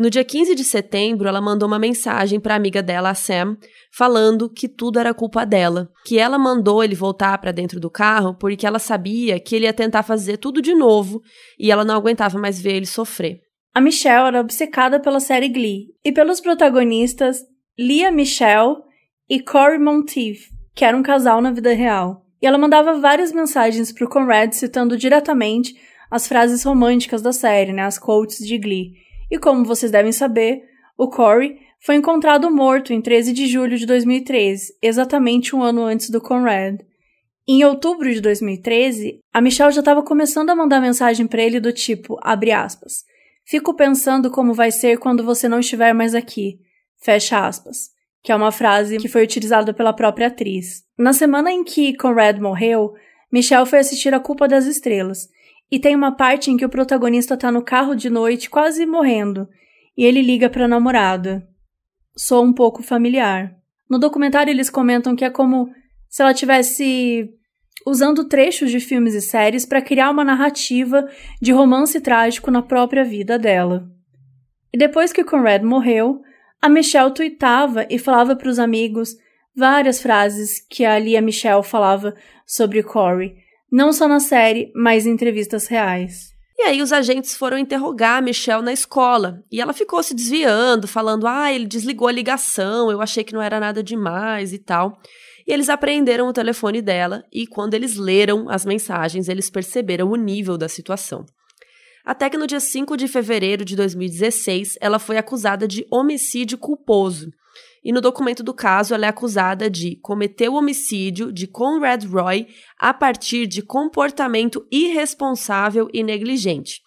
No 0.00 0.08
dia 0.08 0.24
15 0.24 0.54
de 0.54 0.64
setembro, 0.64 1.28
ela 1.28 1.42
mandou 1.42 1.68
uma 1.68 1.78
mensagem 1.78 2.40
para 2.40 2.54
a 2.54 2.56
amiga 2.56 2.82
dela, 2.82 3.10
a 3.10 3.14
Sam, 3.14 3.58
falando 3.92 4.48
que 4.48 4.66
tudo 4.66 4.98
era 4.98 5.12
culpa 5.12 5.44
dela, 5.44 5.90
que 6.06 6.18
ela 6.18 6.38
mandou 6.38 6.82
ele 6.82 6.94
voltar 6.94 7.36
para 7.36 7.52
dentro 7.52 7.78
do 7.78 7.90
carro 7.90 8.34
porque 8.34 8.66
ela 8.66 8.78
sabia 8.78 9.38
que 9.38 9.54
ele 9.54 9.66
ia 9.66 9.74
tentar 9.74 10.02
fazer 10.02 10.38
tudo 10.38 10.62
de 10.62 10.74
novo 10.74 11.20
e 11.58 11.70
ela 11.70 11.84
não 11.84 11.94
aguentava 11.94 12.38
mais 12.38 12.58
ver 12.58 12.76
ele 12.76 12.86
sofrer. 12.86 13.40
A 13.74 13.80
Michelle 13.82 14.28
era 14.28 14.40
obcecada 14.40 14.98
pela 14.98 15.20
série 15.20 15.50
Glee 15.50 15.88
e 16.02 16.10
pelos 16.10 16.40
protagonistas 16.40 17.42
Leah 17.78 18.10
Michelle 18.10 18.76
e 19.28 19.38
Corey 19.38 19.78
Monteith, 19.78 20.48
que 20.74 20.82
era 20.82 20.96
um 20.96 21.02
casal 21.02 21.42
na 21.42 21.52
vida 21.52 21.74
real. 21.74 22.24
E 22.40 22.46
ela 22.46 22.56
mandava 22.56 22.98
várias 22.98 23.32
mensagens 23.32 23.92
para 23.92 24.06
o 24.06 24.08
Conrad 24.08 24.54
citando 24.54 24.96
diretamente 24.96 25.74
as 26.10 26.26
frases 26.26 26.64
românticas 26.64 27.20
da 27.20 27.34
série, 27.34 27.74
né, 27.74 27.82
as 27.82 27.98
quotes 27.98 28.38
de 28.38 28.56
Glee. 28.56 29.09
E 29.30 29.38
como 29.38 29.64
vocês 29.64 29.92
devem 29.92 30.12
saber, 30.12 30.64
o 30.98 31.08
Corey 31.08 31.58
foi 31.80 31.94
encontrado 31.94 32.50
morto 32.50 32.92
em 32.92 33.00
13 33.00 33.32
de 33.32 33.46
julho 33.46 33.78
de 33.78 33.86
2013, 33.86 34.76
exatamente 34.82 35.56
um 35.56 35.62
ano 35.62 35.82
antes 35.82 36.10
do 36.10 36.20
Conrad. 36.20 36.80
Em 37.48 37.64
outubro 37.64 38.12
de 38.12 38.20
2013, 38.20 39.20
a 39.32 39.40
Michelle 39.40 39.72
já 39.72 39.80
estava 39.80 40.02
começando 40.02 40.50
a 40.50 40.54
mandar 40.54 40.80
mensagem 40.80 41.26
para 41.26 41.42
ele 41.42 41.58
do 41.58 41.72
tipo, 41.72 42.18
abre 42.22 42.52
aspas, 42.52 43.04
fico 43.44 43.74
pensando 43.74 44.30
como 44.30 44.52
vai 44.52 44.70
ser 44.70 44.98
quando 44.98 45.24
você 45.24 45.48
não 45.48 45.60
estiver 45.60 45.94
mais 45.94 46.14
aqui, 46.14 46.60
fecha 46.98 47.46
aspas, 47.46 47.90
que 48.22 48.30
é 48.30 48.36
uma 48.36 48.52
frase 48.52 48.98
que 48.98 49.08
foi 49.08 49.24
utilizada 49.24 49.72
pela 49.72 49.92
própria 49.92 50.26
atriz. 50.26 50.84
Na 50.98 51.12
semana 51.12 51.50
em 51.50 51.64
que 51.64 51.96
Conrad 51.96 52.38
morreu, 52.38 52.92
Michelle 53.32 53.66
foi 53.66 53.78
assistir 53.78 54.12
A 54.12 54.20
Culpa 54.20 54.46
das 54.46 54.66
Estrelas 54.66 55.28
e 55.70 55.78
tem 55.78 55.94
uma 55.94 56.12
parte 56.16 56.50
em 56.50 56.56
que 56.56 56.64
o 56.64 56.68
protagonista 56.68 57.36
tá 57.36 57.52
no 57.52 57.62
carro 57.62 57.94
de 57.94 58.10
noite, 58.10 58.50
quase 58.50 58.84
morrendo, 58.84 59.48
e 59.96 60.04
ele 60.04 60.20
liga 60.20 60.50
para 60.50 60.64
a 60.64 60.68
namorada. 60.68 61.46
Sou 62.16 62.44
um 62.44 62.52
pouco 62.52 62.82
familiar. 62.82 63.54
No 63.88 63.98
documentário 63.98 64.50
eles 64.50 64.68
comentam 64.68 65.14
que 65.14 65.24
é 65.24 65.30
como 65.30 65.70
se 66.08 66.22
ela 66.22 66.34
tivesse 66.34 67.30
usando 67.86 68.24
trechos 68.24 68.70
de 68.70 68.80
filmes 68.80 69.14
e 69.14 69.20
séries 69.20 69.64
para 69.64 69.80
criar 69.80 70.10
uma 70.10 70.24
narrativa 70.24 71.08
de 71.40 71.52
romance 71.52 72.00
trágico 72.00 72.50
na 72.50 72.62
própria 72.62 73.04
vida 73.04 73.38
dela. 73.38 73.88
E 74.72 74.78
depois 74.78 75.12
que 75.12 75.24
Conrad 75.24 75.62
morreu, 75.62 76.20
a 76.60 76.68
Michelle 76.68 77.14
tweetava 77.14 77.86
e 77.88 77.98
falava 77.98 78.36
para 78.36 78.48
os 78.48 78.58
amigos 78.58 79.16
várias 79.56 80.00
frases 80.00 80.64
que 80.68 80.84
ali 80.84 81.16
a 81.16 81.22
Michelle 81.22 81.62
falava 81.62 82.14
sobre 82.46 82.82
Corey, 82.82 83.36
não 83.70 83.92
só 83.92 84.08
na 84.08 84.20
série, 84.20 84.72
mas 84.74 85.06
em 85.06 85.10
entrevistas 85.10 85.66
reais. 85.66 86.30
E 86.58 86.62
aí 86.62 86.82
os 86.82 86.92
agentes 86.92 87.36
foram 87.36 87.56
interrogar 87.56 88.18
a 88.18 88.20
Michelle 88.20 88.62
na 88.62 88.72
escola. 88.72 89.42
E 89.50 89.60
ela 89.60 89.72
ficou 89.72 90.02
se 90.02 90.14
desviando, 90.14 90.86
falando: 90.86 91.26
ah, 91.26 91.52
ele 91.52 91.66
desligou 91.66 92.06
a 92.06 92.12
ligação, 92.12 92.90
eu 92.90 93.00
achei 93.00 93.24
que 93.24 93.32
não 93.32 93.40
era 93.40 93.58
nada 93.58 93.82
demais 93.82 94.52
e 94.52 94.58
tal. 94.58 95.00
E 95.46 95.52
eles 95.52 95.70
apreenderam 95.70 96.28
o 96.28 96.32
telefone 96.32 96.82
dela 96.82 97.24
e, 97.32 97.46
quando 97.46 97.74
eles 97.74 97.96
leram 97.96 98.48
as 98.50 98.66
mensagens, 98.66 99.28
eles 99.28 99.48
perceberam 99.48 100.10
o 100.10 100.16
nível 100.16 100.58
da 100.58 100.68
situação. 100.68 101.24
Até 102.04 102.28
que 102.28 102.36
no 102.36 102.46
dia 102.46 102.60
5 102.60 102.96
de 102.96 103.08
fevereiro 103.08 103.64
de 103.64 103.74
2016, 103.74 104.76
ela 104.80 104.98
foi 104.98 105.16
acusada 105.16 105.66
de 105.66 105.86
homicídio 105.90 106.58
culposo 106.58 107.30
e 107.82 107.92
no 107.92 108.00
documento 108.00 108.42
do 108.42 108.52
caso 108.52 108.94
ela 108.94 109.06
é 109.06 109.08
acusada 109.08 109.70
de 109.70 109.96
cometer 109.96 110.48
o 110.48 110.54
homicídio 110.54 111.32
de 111.32 111.46
Conrad 111.46 112.04
Roy 112.04 112.46
a 112.78 112.92
partir 112.92 113.46
de 113.46 113.62
comportamento 113.62 114.66
irresponsável 114.70 115.88
e 115.92 116.02
negligente. 116.02 116.82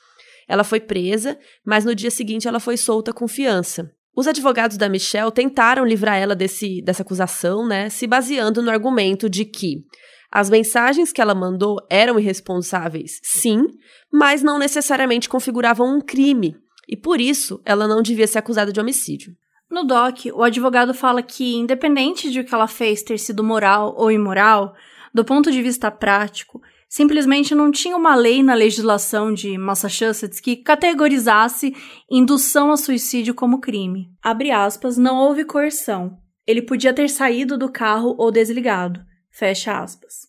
Ela 0.47 0.63
foi 0.63 0.79
presa, 0.79 1.38
mas 1.65 1.85
no 1.85 1.95
dia 1.95 2.12
seguinte 2.12 2.47
ela 2.47 2.59
foi 2.59 2.77
solta 2.77 3.13
com 3.13 3.27
fiança. 3.27 3.91
Os 4.15 4.27
advogados 4.27 4.77
da 4.77 4.89
Michelle 4.89 5.31
tentaram 5.31 5.83
livrar 5.83 6.17
ela 6.17 6.35
desse, 6.35 6.81
dessa 6.83 7.01
acusação, 7.01 7.67
né, 7.67 7.89
se 7.89 8.05
baseando 8.05 8.62
no 8.62 8.69
argumento 8.69 9.27
de 9.27 9.43
que 9.43 9.83
as 10.31 10.50
mensagens 10.50 11.12
que 11.12 11.21
ela 11.21 11.33
mandou 11.33 11.77
eram 11.89 12.19
irresponsáveis, 12.19 13.19
sim, 13.23 13.65
mas 14.12 14.43
não 14.43 14.59
necessariamente 14.59 15.29
configuravam 15.29 15.97
um 15.97 16.01
crime, 16.01 16.55
e 16.88 16.97
por 16.97 17.21
isso 17.21 17.62
ela 17.65 17.88
não 17.88 18.01
devia 18.01 18.27
ser 18.27 18.39
acusada 18.39 18.71
de 18.71 18.79
homicídio. 18.79 19.35
No 19.74 19.84
doc, 19.84 20.27
o 20.36 20.44
advogado 20.44 20.94
fala 20.94 21.24
que, 21.24 21.56
independente 21.56 22.30
de 22.30 22.42
o 22.42 22.46
que 22.46 22.53
ela 22.53 22.68
fez 22.68 23.01
ter 23.01 23.18
sido 23.18 23.44
moral 23.44 23.96
ou 23.98 24.12
imoral, 24.12 24.75
do 25.12 25.25
ponto 25.25 25.51
de 25.51 25.63
vista 25.63 25.89
prático, 25.89 26.62
simplesmente 26.88 27.56
não 27.56 27.72
tinha 27.72 27.98
uma 27.98 28.13
lei 28.13 28.44
na 28.44 28.53
legislação 28.53 29.34
de 29.34 29.58
Massachusetts 29.58 30.39
que 30.39 30.58
categorizasse 30.58 31.75
indução 32.08 32.72
a 32.72 32.77
suicídio 32.77 33.34
como 33.34 33.60
crime. 33.60 34.12
Abre 34.22 34.51
aspas, 34.51 34.96
não 34.96 35.18
houve 35.18 35.44
coerção. 35.44 36.20
Ele 36.46 36.62
podia 36.62 36.94
ter 36.94 37.10
saído 37.10 37.58
do 37.58 37.68
carro 37.68 38.13
ou 38.20 38.32
desligado. 38.32 39.01
Fecha 39.32 39.80
aspas. 39.80 40.27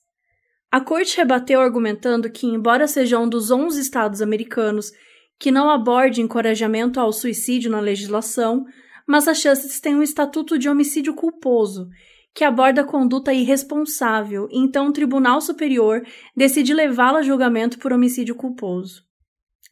A 0.73 0.81
corte 0.81 1.19
rebateu 1.19 1.61
argumentando 1.61 2.31
que, 2.31 2.47
embora 2.47 2.89
seja 2.89 3.19
um 3.19 3.29
dos 3.29 3.51
11 3.51 3.79
estados 3.79 4.23
americanos 4.23 4.91
que 5.39 5.51
não 5.51 5.69
aborde 5.69 6.23
encorajamento 6.23 6.99
ao 6.99 7.13
suicídio 7.13 7.71
na 7.71 7.81
legislação, 7.81 8.65
Massachusetts 9.07 9.81
tem 9.81 9.95
um 9.95 10.03
estatuto 10.03 10.59
de 10.59 10.69
homicídio 10.69 11.15
culposo, 11.15 11.89
que 12.35 12.43
aborda 12.43 12.83
conduta 12.83 13.33
irresponsável, 13.33 14.49
então 14.51 14.89
o 14.89 14.93
Tribunal 14.93 15.41
Superior 15.41 16.03
decide 16.37 16.73
levá-la 16.75 17.21
a 17.21 17.23
julgamento 17.23 17.79
por 17.79 17.93
homicídio 17.93 18.35
culposo. 18.35 19.05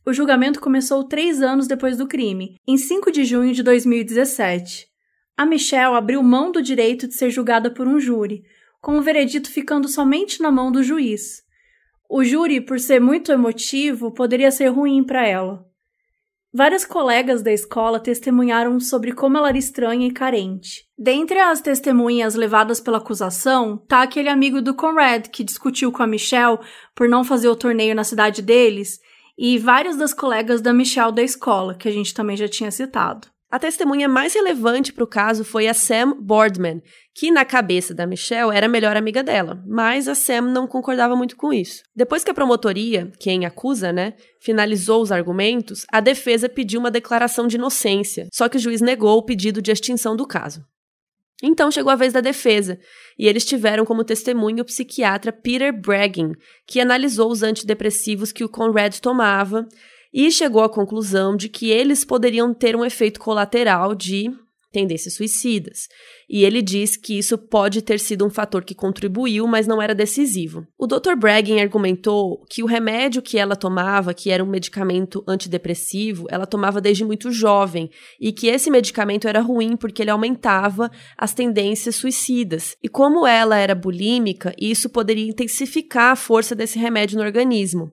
O 0.04 0.12
julgamento 0.12 0.60
começou 0.60 1.04
três 1.04 1.40
anos 1.40 1.66
depois 1.66 1.96
do 1.96 2.06
crime, 2.06 2.56
em 2.66 2.76
5 2.76 3.10
de 3.10 3.24
junho 3.24 3.54
de 3.54 3.62
2017. 3.62 4.86
A 5.36 5.46
Michelle 5.46 5.94
abriu 5.94 6.22
mão 6.22 6.52
do 6.52 6.60
direito 6.60 7.08
de 7.08 7.14
ser 7.14 7.30
julgada 7.30 7.72
por 7.72 7.88
um 7.88 7.98
júri, 7.98 8.42
com 8.80 8.98
o 8.98 9.02
veredito 9.02 9.50
ficando 9.50 9.88
somente 9.88 10.42
na 10.42 10.50
mão 10.50 10.70
do 10.70 10.82
juiz. 10.82 11.42
O 12.10 12.22
júri, 12.22 12.60
por 12.60 12.78
ser 12.78 13.00
muito 13.00 13.32
emotivo, 13.32 14.12
poderia 14.12 14.50
ser 14.50 14.66
ruim 14.66 15.02
para 15.02 15.26
ela. 15.26 15.71
Várias 16.54 16.84
colegas 16.84 17.40
da 17.40 17.50
escola 17.50 17.98
testemunharam 17.98 18.78
sobre 18.78 19.12
como 19.12 19.38
ela 19.38 19.48
era 19.48 19.56
estranha 19.56 20.06
e 20.06 20.10
carente. 20.10 20.86
Dentre 20.98 21.38
as 21.38 21.62
testemunhas 21.62 22.34
levadas 22.34 22.78
pela 22.78 22.98
acusação, 22.98 23.78
tá 23.88 24.02
aquele 24.02 24.28
amigo 24.28 24.60
do 24.60 24.74
Conrad 24.74 25.28
que 25.28 25.42
discutiu 25.42 25.90
com 25.90 26.02
a 26.02 26.06
Michelle 26.06 26.58
por 26.94 27.08
não 27.08 27.24
fazer 27.24 27.48
o 27.48 27.56
torneio 27.56 27.94
na 27.94 28.04
cidade 28.04 28.42
deles, 28.42 29.00
e 29.38 29.56
várias 29.58 29.96
das 29.96 30.12
colegas 30.12 30.60
da 30.60 30.74
Michelle 30.74 31.10
da 31.10 31.22
escola, 31.22 31.74
que 31.74 31.88
a 31.88 31.90
gente 31.90 32.12
também 32.12 32.36
já 32.36 32.46
tinha 32.46 32.70
citado. 32.70 33.28
A 33.52 33.58
testemunha 33.58 34.08
mais 34.08 34.32
relevante 34.32 34.94
para 34.94 35.04
o 35.04 35.06
caso 35.06 35.44
foi 35.44 35.68
a 35.68 35.74
Sam 35.74 36.16
Boardman, 36.18 36.82
que 37.14 37.30
na 37.30 37.44
cabeça 37.44 37.92
da 37.92 38.06
Michelle 38.06 38.56
era 38.56 38.64
a 38.64 38.68
melhor 38.68 38.96
amiga 38.96 39.22
dela, 39.22 39.62
mas 39.66 40.08
a 40.08 40.14
Sam 40.14 40.40
não 40.50 40.66
concordava 40.66 41.14
muito 41.14 41.36
com 41.36 41.52
isso. 41.52 41.82
Depois 41.94 42.24
que 42.24 42.30
a 42.30 42.34
promotoria, 42.34 43.12
quem 43.20 43.44
acusa, 43.44 43.92
né, 43.92 44.14
finalizou 44.40 45.02
os 45.02 45.12
argumentos, 45.12 45.84
a 45.92 46.00
defesa 46.00 46.48
pediu 46.48 46.80
uma 46.80 46.90
declaração 46.90 47.46
de 47.46 47.56
inocência, 47.56 48.26
só 48.32 48.48
que 48.48 48.56
o 48.56 48.58
juiz 48.58 48.80
negou 48.80 49.18
o 49.18 49.22
pedido 49.22 49.60
de 49.60 49.70
extinção 49.70 50.16
do 50.16 50.26
caso. 50.26 50.64
Então 51.42 51.70
chegou 51.70 51.92
a 51.92 51.96
vez 51.96 52.14
da 52.14 52.22
defesa, 52.22 52.78
e 53.18 53.28
eles 53.28 53.44
tiveram 53.44 53.84
como 53.84 54.02
testemunho 54.02 54.62
o 54.62 54.64
psiquiatra 54.64 55.30
Peter 55.30 55.78
Bragging, 55.78 56.32
que 56.66 56.80
analisou 56.80 57.30
os 57.30 57.42
antidepressivos 57.42 58.32
que 58.32 58.44
o 58.44 58.48
Conrad 58.48 58.98
tomava 58.98 59.68
e 60.12 60.30
chegou 60.30 60.62
à 60.62 60.68
conclusão 60.68 61.36
de 61.36 61.48
que 61.48 61.70
eles 61.70 62.04
poderiam 62.04 62.52
ter 62.52 62.76
um 62.76 62.84
efeito 62.84 63.18
colateral 63.18 63.94
de 63.94 64.30
tendências 64.72 65.14
suicidas. 65.14 65.86
E 66.28 66.44
ele 66.44 66.62
diz 66.62 66.96
que 66.96 67.18
isso 67.18 67.36
pode 67.36 67.82
ter 67.82 68.00
sido 68.00 68.26
um 68.26 68.30
fator 68.30 68.64
que 68.64 68.74
contribuiu, 68.74 69.46
mas 69.46 69.66
não 69.66 69.80
era 69.80 69.94
decisivo. 69.94 70.66
O 70.78 70.86
Dr. 70.86 71.14
Bragging 71.16 71.60
argumentou 71.60 72.42
que 72.48 72.62
o 72.62 72.66
remédio 72.66 73.20
que 73.20 73.38
ela 73.38 73.54
tomava, 73.54 74.14
que 74.14 74.30
era 74.30 74.42
um 74.42 74.48
medicamento 74.48 75.22
antidepressivo, 75.28 76.26
ela 76.30 76.46
tomava 76.46 76.80
desde 76.80 77.04
muito 77.04 77.30
jovem 77.30 77.90
e 78.18 78.32
que 78.32 78.48
esse 78.48 78.70
medicamento 78.70 79.28
era 79.28 79.40
ruim 79.40 79.76
porque 79.76 80.02
ele 80.02 80.10
aumentava 80.10 80.90
as 81.18 81.34
tendências 81.34 81.96
suicidas. 81.96 82.74
E 82.82 82.88
como 82.88 83.26
ela 83.26 83.58
era 83.58 83.74
bulímica, 83.74 84.54
isso 84.58 84.88
poderia 84.88 85.28
intensificar 85.28 86.12
a 86.12 86.16
força 86.16 86.54
desse 86.54 86.78
remédio 86.78 87.18
no 87.18 87.24
organismo. 87.24 87.92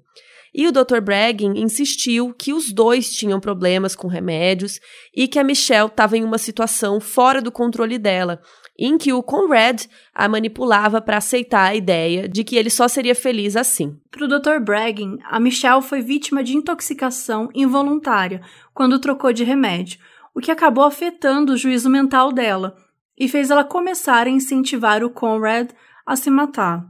E 0.53 0.67
o 0.67 0.71
Dr. 0.71 0.99
Bragging 1.01 1.53
insistiu 1.57 2.33
que 2.33 2.53
os 2.53 2.71
dois 2.71 3.11
tinham 3.11 3.39
problemas 3.39 3.95
com 3.95 4.07
remédios 4.07 4.79
e 5.15 5.27
que 5.27 5.37
a 5.37 5.43
Michelle 5.43 5.87
estava 5.87 6.17
em 6.17 6.23
uma 6.23 6.37
situação 6.37 6.99
fora 6.99 7.41
do 7.41 7.51
controle 7.51 7.97
dela, 7.97 8.41
em 8.77 8.97
que 8.97 9.11
o 9.11 9.21
Conrad 9.21 9.85
a 10.13 10.27
manipulava 10.27 11.01
para 11.01 11.17
aceitar 11.17 11.69
a 11.69 11.75
ideia 11.75 12.27
de 12.27 12.43
que 12.43 12.55
ele 12.55 12.69
só 12.69 12.87
seria 12.87 13.13
feliz 13.13 13.55
assim. 13.55 13.97
Para 14.09 14.25
o 14.25 14.27
Dr. 14.27 14.63
Bragging, 14.63 15.17
a 15.23 15.39
Michelle 15.39 15.81
foi 15.81 16.01
vítima 16.01 16.43
de 16.43 16.55
intoxicação 16.55 17.49
involuntária 17.53 18.41
quando 18.73 18.99
trocou 18.99 19.33
de 19.33 19.43
remédio, 19.43 19.99
o 20.33 20.39
que 20.39 20.51
acabou 20.51 20.85
afetando 20.85 21.53
o 21.53 21.57
juízo 21.57 21.89
mental 21.89 22.31
dela 22.31 22.75
e 23.17 23.27
fez 23.27 23.51
ela 23.51 23.65
começar 23.65 24.25
a 24.25 24.29
incentivar 24.29 25.03
o 25.03 25.09
Conrad 25.09 25.71
a 26.05 26.15
se 26.15 26.29
matar. 26.29 26.85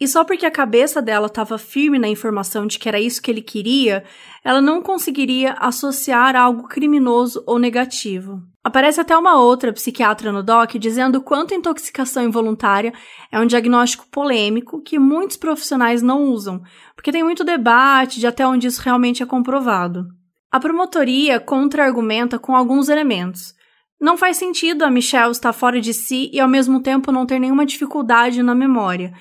E 0.00 0.08
só 0.08 0.24
porque 0.24 0.46
a 0.46 0.50
cabeça 0.50 1.02
dela 1.02 1.26
estava 1.26 1.58
firme 1.58 1.98
na 1.98 2.08
informação 2.08 2.66
de 2.66 2.78
que 2.78 2.88
era 2.88 2.98
isso 2.98 3.20
que 3.20 3.30
ele 3.30 3.42
queria, 3.42 4.02
ela 4.42 4.62
não 4.62 4.80
conseguiria 4.80 5.52
associar 5.58 6.34
algo 6.34 6.66
criminoso 6.66 7.44
ou 7.46 7.58
negativo. 7.58 8.40
Aparece 8.64 9.00
até 9.00 9.16
uma 9.16 9.38
outra 9.38 9.72
psiquiatra 9.72 10.32
no 10.32 10.42
doc 10.42 10.74
dizendo 10.76 11.20
quanto 11.20 11.54
intoxicação 11.54 12.24
involuntária 12.24 12.94
é 13.30 13.38
um 13.38 13.46
diagnóstico 13.46 14.06
polêmico 14.10 14.82
que 14.82 14.98
muitos 14.98 15.36
profissionais 15.36 16.00
não 16.00 16.24
usam, 16.24 16.62
porque 16.94 17.12
tem 17.12 17.22
muito 17.22 17.44
debate 17.44 18.20
de 18.20 18.26
até 18.26 18.46
onde 18.46 18.66
isso 18.66 18.80
realmente 18.80 19.22
é 19.22 19.26
comprovado. 19.26 20.06
A 20.50 20.58
promotoria 20.58 21.38
contra-argumenta 21.38 22.38
com 22.38 22.56
alguns 22.56 22.88
elementos. 22.88 23.54
Não 24.00 24.16
faz 24.16 24.38
sentido 24.38 24.82
a 24.82 24.90
Michelle 24.90 25.30
estar 25.30 25.52
fora 25.52 25.80
de 25.80 25.92
si 25.92 26.30
e 26.32 26.40
ao 26.40 26.48
mesmo 26.48 26.80
tempo 26.80 27.12
não 27.12 27.26
ter 27.26 27.38
nenhuma 27.38 27.66
dificuldade 27.66 28.42
na 28.42 28.54
memória 28.54 29.12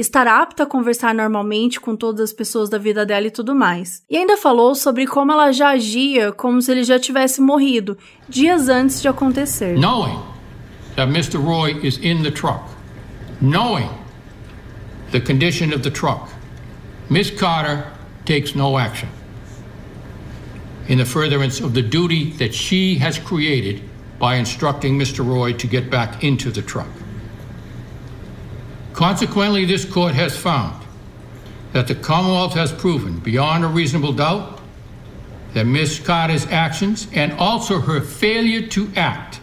estar 0.00 0.28
apta 0.28 0.62
a 0.62 0.66
conversar 0.66 1.12
normalmente 1.12 1.80
com 1.80 1.96
todas 1.96 2.20
as 2.20 2.32
pessoas 2.32 2.70
da 2.70 2.78
vida 2.78 3.04
dela 3.04 3.26
e 3.26 3.32
tudo 3.32 3.52
mais. 3.54 4.02
E 4.08 4.16
ainda 4.16 4.36
falou 4.36 4.74
sobre 4.76 5.06
como 5.08 5.32
ela 5.32 5.50
já 5.50 5.70
agia 5.70 6.30
como 6.30 6.62
se 6.62 6.70
ele 6.70 6.84
já 6.84 7.00
tivesse 7.00 7.40
morrido, 7.40 7.98
dias 8.28 8.68
antes 8.68 9.02
de 9.02 9.08
acontecer. 9.08 9.74
Knowing 9.76 10.20
that 10.94 11.10
Mr. 11.10 11.38
Roy 11.38 11.72
is 11.84 11.98
in 11.98 12.22
the 12.22 12.30
truck, 12.30 12.62
knowing 13.40 13.90
the 15.10 15.20
condition 15.20 15.74
of 15.74 15.80
the 15.80 15.90
truck, 15.90 16.28
Miss 17.10 17.30
Carter 17.30 17.84
takes 18.24 18.54
no 18.54 18.78
action 18.78 19.08
in 20.88 20.98
the 20.98 21.04
furtherance 21.04 21.60
of 21.60 21.72
the 21.72 21.82
duty 21.82 22.32
that 22.38 22.54
she 22.54 22.98
has 23.00 23.18
created 23.18 23.82
by 24.18 24.34
instructing 24.36 24.98
Mr. 24.98 25.26
Roy 25.26 25.52
to 25.52 25.66
get 25.66 25.90
back 25.90 26.24
into 26.24 26.50
the 26.50 26.62
truck. 26.62 26.88
Consequently, 28.92 29.64
this 29.64 29.84
court 29.84 30.14
has 30.14 30.36
found 30.36 30.84
that 31.72 31.86
the 31.86 31.94
Commonwealth 31.94 32.54
has 32.54 32.72
proven 32.72 33.18
beyond 33.20 33.64
a 33.64 33.68
reasonable 33.68 34.12
doubt 34.12 34.60
that 35.54 35.64
Ms. 35.64 36.00
Carter's 36.00 36.46
actions 36.46 37.06
and 37.12 37.32
also 37.34 37.80
her 37.80 38.00
failure 38.00 38.66
to 38.68 38.90
act, 38.96 39.36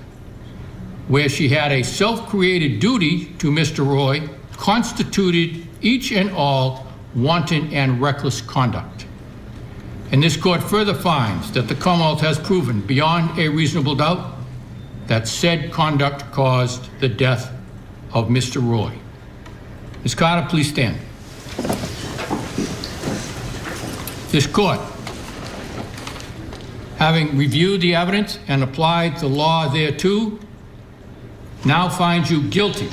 where 1.07 1.29
she 1.29 1.49
had 1.49 1.71
a 1.71 1.83
self 1.83 2.27
created 2.27 2.79
duty 2.79 3.25
to 3.35 3.51
Mr. 3.51 3.85
Roy, 3.85 4.27
constituted 4.57 5.67
each 5.81 6.11
and 6.11 6.31
all 6.31 6.87
wanton 7.15 7.71
and 7.73 8.01
reckless 8.01 8.41
conduct. 8.41 9.05
And 10.11 10.21
this 10.21 10.37
court 10.37 10.61
further 10.61 10.93
finds 10.93 11.51
that 11.53 11.67
the 11.67 11.75
Commonwealth 11.75 12.21
has 12.21 12.37
proven 12.39 12.81
beyond 12.81 13.39
a 13.39 13.47
reasonable 13.47 13.95
doubt 13.95 14.34
that 15.07 15.27
said 15.27 15.71
conduct 15.71 16.31
caused 16.31 16.89
the 16.99 17.09
death 17.09 17.51
of 18.13 18.27
Mr. 18.27 18.61
Roy. 18.65 18.93
Ms. 20.03 20.15
Carter, 20.15 20.47
please 20.47 20.69
stand. 20.69 20.97
This 24.31 24.47
court, 24.47 24.79
having 26.97 27.37
reviewed 27.37 27.81
the 27.81 27.95
evidence 27.95 28.39
and 28.47 28.63
applied 28.63 29.17
the 29.17 29.27
law 29.27 29.69
thereto, 29.69 30.39
now 31.65 31.89
finds 31.89 32.29
you 32.29 32.41
guilty 32.49 32.89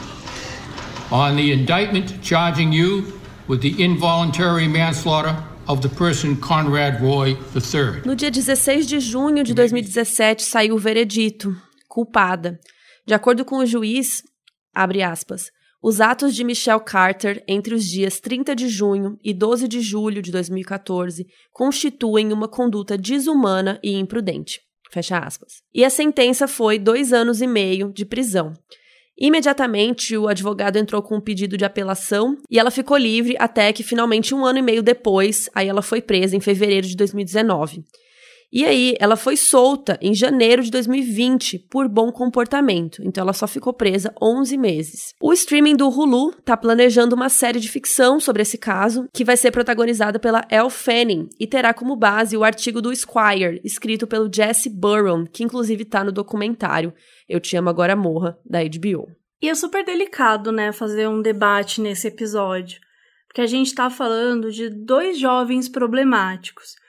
on 1.11 1.37
the 1.37 1.53
indictment 1.53 2.22
charging 2.22 2.72
you 2.72 3.20
with 3.48 3.61
the 3.61 3.83
involuntary 3.83 4.66
manslaughter 4.66 5.37
of 5.68 5.83
the 5.83 5.88
person 5.88 6.37
Conrad 6.37 7.01
Roy 7.01 7.37
III. 7.55 8.03
No 8.05 8.14
dia 8.14 8.33
16 8.33 8.87
de 8.87 8.98
junho 8.98 9.44
de 9.44 9.55
2017 9.55 10.42
saiu 10.42 10.75
o 10.75 10.79
veredito, 10.79 11.55
culpada. 11.92 12.59
De 13.07 13.12
acordo 13.12 13.44
com 13.44 13.59
o 13.59 13.66
juiz, 13.66 14.22
abre 14.74 15.02
aspas, 15.02 15.50
os 15.83 16.00
atos 16.00 16.35
de 16.35 16.42
Michelle 16.42 16.83
Carter 16.83 17.44
entre 17.46 17.74
os 17.74 17.85
dias 17.85 18.18
30 18.18 18.57
de 18.57 18.66
junho 18.66 19.18
e 19.22 19.35
12 19.35 19.68
de 19.68 19.83
julho 19.83 20.22
de 20.22 20.33
2014 20.33 21.26
constituem 21.52 22.33
uma 22.33 22.48
conduta 22.48 22.96
desumana 22.96 23.78
e 23.83 23.92
imprudente. 23.92 24.61
Fecha 24.90 25.18
aspas. 25.18 25.62
E 25.74 25.85
a 25.85 25.90
sentença 25.90 26.48
foi 26.48 26.78
dois 26.78 27.12
anos 27.12 27.42
e 27.42 27.46
meio 27.46 27.92
de 27.92 28.07
prisão. 28.07 28.55
Imediatamente, 29.18 30.16
o 30.16 30.28
advogado 30.28 30.78
entrou 30.78 31.02
com 31.02 31.16
um 31.16 31.20
pedido 31.20 31.59
de 31.59 31.64
apelação 31.64 32.37
e 32.50 32.59
ela 32.59 32.70
ficou 32.70 32.96
livre 32.96 33.37
até 33.38 33.70
que, 33.72 33.83
finalmente, 33.83 34.35
um 34.35 34.46
ano 34.46 34.61
e 34.61 34.62
meio 34.62 34.83
depois, 34.83 35.50
aí 35.55 35.68
ela 35.68 35.83
foi 35.83 36.00
presa 36.00 36.35
em 36.35 36.40
fevereiro 36.40 36.87
de 36.87 36.96
2019. 36.96 37.85
E 38.52 38.66
aí, 38.66 38.94
ela 39.00 39.16
foi 39.16 39.34
solta 39.34 39.98
em 40.02 40.12
janeiro 40.12 40.62
de 40.62 40.70
2020 40.70 41.58
por 41.70 41.88
bom 41.88 42.12
comportamento. 42.12 43.02
Então, 43.02 43.22
ela 43.22 43.32
só 43.32 43.46
ficou 43.46 43.72
presa 43.72 44.14
11 44.20 44.58
meses. 44.58 45.14
O 45.22 45.32
streaming 45.32 45.74
do 45.74 45.88
Hulu 45.88 46.34
está 46.38 46.54
planejando 46.54 47.16
uma 47.16 47.30
série 47.30 47.58
de 47.58 47.70
ficção 47.70 48.20
sobre 48.20 48.42
esse 48.42 48.58
caso, 48.58 49.08
que 49.10 49.24
vai 49.24 49.38
ser 49.38 49.52
protagonizada 49.52 50.18
pela 50.18 50.46
Elle 50.50 50.68
Fanning 50.68 51.30
e 51.40 51.46
terá 51.46 51.72
como 51.72 51.96
base 51.96 52.36
o 52.36 52.44
artigo 52.44 52.82
do 52.82 52.92
Esquire, 52.92 53.58
escrito 53.64 54.06
pelo 54.06 54.30
Jesse 54.30 54.68
Burrow, 54.68 55.24
que 55.32 55.42
inclusive 55.42 55.84
está 55.84 56.04
no 56.04 56.12
documentário 56.12 56.92
Eu 57.26 57.40
Te 57.40 57.56
Amo 57.56 57.70
Agora 57.70 57.96
Morra, 57.96 58.36
da 58.44 58.62
HBO. 58.62 59.06
E 59.40 59.48
é 59.48 59.54
super 59.54 59.82
delicado, 59.82 60.52
né, 60.52 60.72
fazer 60.72 61.08
um 61.08 61.22
debate 61.22 61.80
nesse 61.80 62.06
episódio, 62.06 62.78
porque 63.28 63.40
a 63.40 63.46
gente 63.46 63.68
está 63.68 63.88
falando 63.88 64.52
de 64.52 64.68
dois 64.68 65.18
jovens 65.18 65.70
problemáticos 65.70 66.81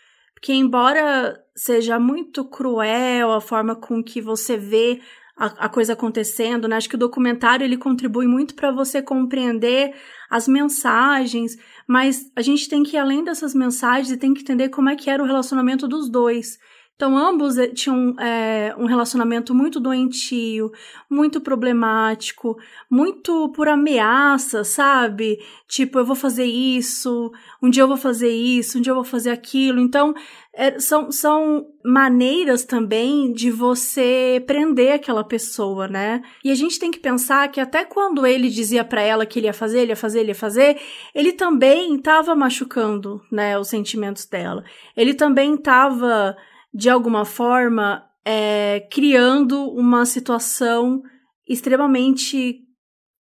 que 0.44 0.52
embora 0.52 1.42
seja 1.56 1.98
muito 1.98 2.44
cruel 2.44 3.32
a 3.32 3.40
forma 3.40 3.78
com 3.78 4.04
que 4.04 4.20
você 4.20 4.58
vê 4.58 5.00
a, 5.38 5.46
a 5.66 5.70
coisa 5.70 5.94
acontecendo, 5.94 6.68
né? 6.68 6.76
Acho 6.76 6.90
que 6.90 6.98
o 6.98 7.00
documentário 7.00 7.64
ele 7.64 7.78
contribui 7.78 8.28
muito 8.28 8.54
para 8.54 8.70
você 8.70 9.02
compreender 9.02 9.96
as 10.30 10.46
mensagens, 10.46 11.58
mas 11.88 12.30
a 12.36 12.42
gente 12.42 12.68
tem 12.68 12.84
que 12.84 12.98
ir 12.98 13.00
além 13.00 13.24
dessas 13.24 13.56
mensagens 13.56 14.12
e 14.12 14.18
tem 14.18 14.34
que 14.34 14.42
entender 14.42 14.68
como 14.68 14.90
é 14.90 14.98
que 14.98 15.10
era 15.10 15.24
o 15.24 15.26
relacionamento 15.26 15.88
dos 15.88 16.10
dois. 16.10 16.60
Então, 16.96 17.18
ambos 17.18 17.58
eh, 17.58 17.68
tinham 17.68 18.14
é, 18.20 18.74
um 18.78 18.86
relacionamento 18.86 19.54
muito 19.54 19.80
doentio, 19.80 20.72
muito 21.10 21.42
problemático, 21.42 22.56
muito 22.90 23.50
por 23.50 23.68
ameaça, 23.68 24.64
sabe? 24.64 25.40
Tipo, 25.68 26.00
eu 26.00 26.06
vou 26.06 26.16
fazer 26.16 26.46
isso, 26.46 27.32
um 27.62 27.70
dia 27.70 27.82
eu 27.82 27.88
vou 27.88 27.98
fazer 27.98 28.30
isso, 28.30 28.78
um 28.78 28.82
dia 28.82 28.92
eu 28.92 28.96
vou 28.96 29.04
fazer 29.04 29.32
aquilo. 29.32 29.80
Então, 29.80 30.14
é, 30.56 30.80
são, 30.80 31.12
são 31.12 31.66
maneiras 31.84 32.64
também 32.64 33.34
de 33.34 33.50
você 33.50 34.42
prender 34.46 34.94
aquela 34.94 35.24
pessoa, 35.24 35.88
né? 35.88 36.22
E 36.44 36.52
a 36.52 36.56
gente 36.56 36.78
tem 36.78 36.92
que 36.92 37.00
pensar 37.00 37.48
que 37.52 37.60
até 37.60 37.84
quando 37.84 38.26
ele 38.26 38.50
dizia 38.50 38.84
para 38.86 39.02
ela 39.02 39.26
que 39.26 39.40
ele 39.40 39.48
ia 39.48 39.54
fazer, 39.54 39.80
ele 39.82 39.92
ia 39.92 39.96
fazer, 39.96 40.20
ele 40.20 40.30
ia 40.30 40.36
fazer, 40.36 40.80
ele 41.16 41.34
também 41.34 41.96
estava 41.96 42.36
machucando, 42.36 43.20
né, 43.32 43.58
os 43.58 43.68
sentimentos 43.68 44.26
dela. 44.28 44.64
Ele 44.96 45.16
também 45.16 45.56
estava 45.56 46.38
de 46.74 46.90
alguma 46.90 47.24
forma, 47.26 48.04
é, 48.26 48.88
criando 48.92 49.70
uma 49.72 50.06
situação 50.06 51.04
extremamente 51.48 52.62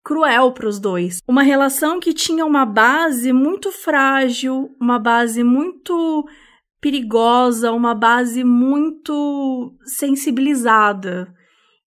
cruel 0.05 0.53
para 0.53 0.69
os 0.69 0.79
dois. 0.79 1.19
Uma 1.27 1.43
relação 1.43 1.99
que 1.99 2.13
tinha 2.13 2.45
uma 2.45 2.65
base 2.65 3.33
muito 3.33 3.73
frágil, 3.73 4.75
uma 4.81 4.99
base 4.99 5.43
muito 5.43 6.25
perigosa, 6.81 7.73
uma 7.73 7.95
base 7.95 8.45
muito 8.45 9.75
sensibilizada. 9.85 11.35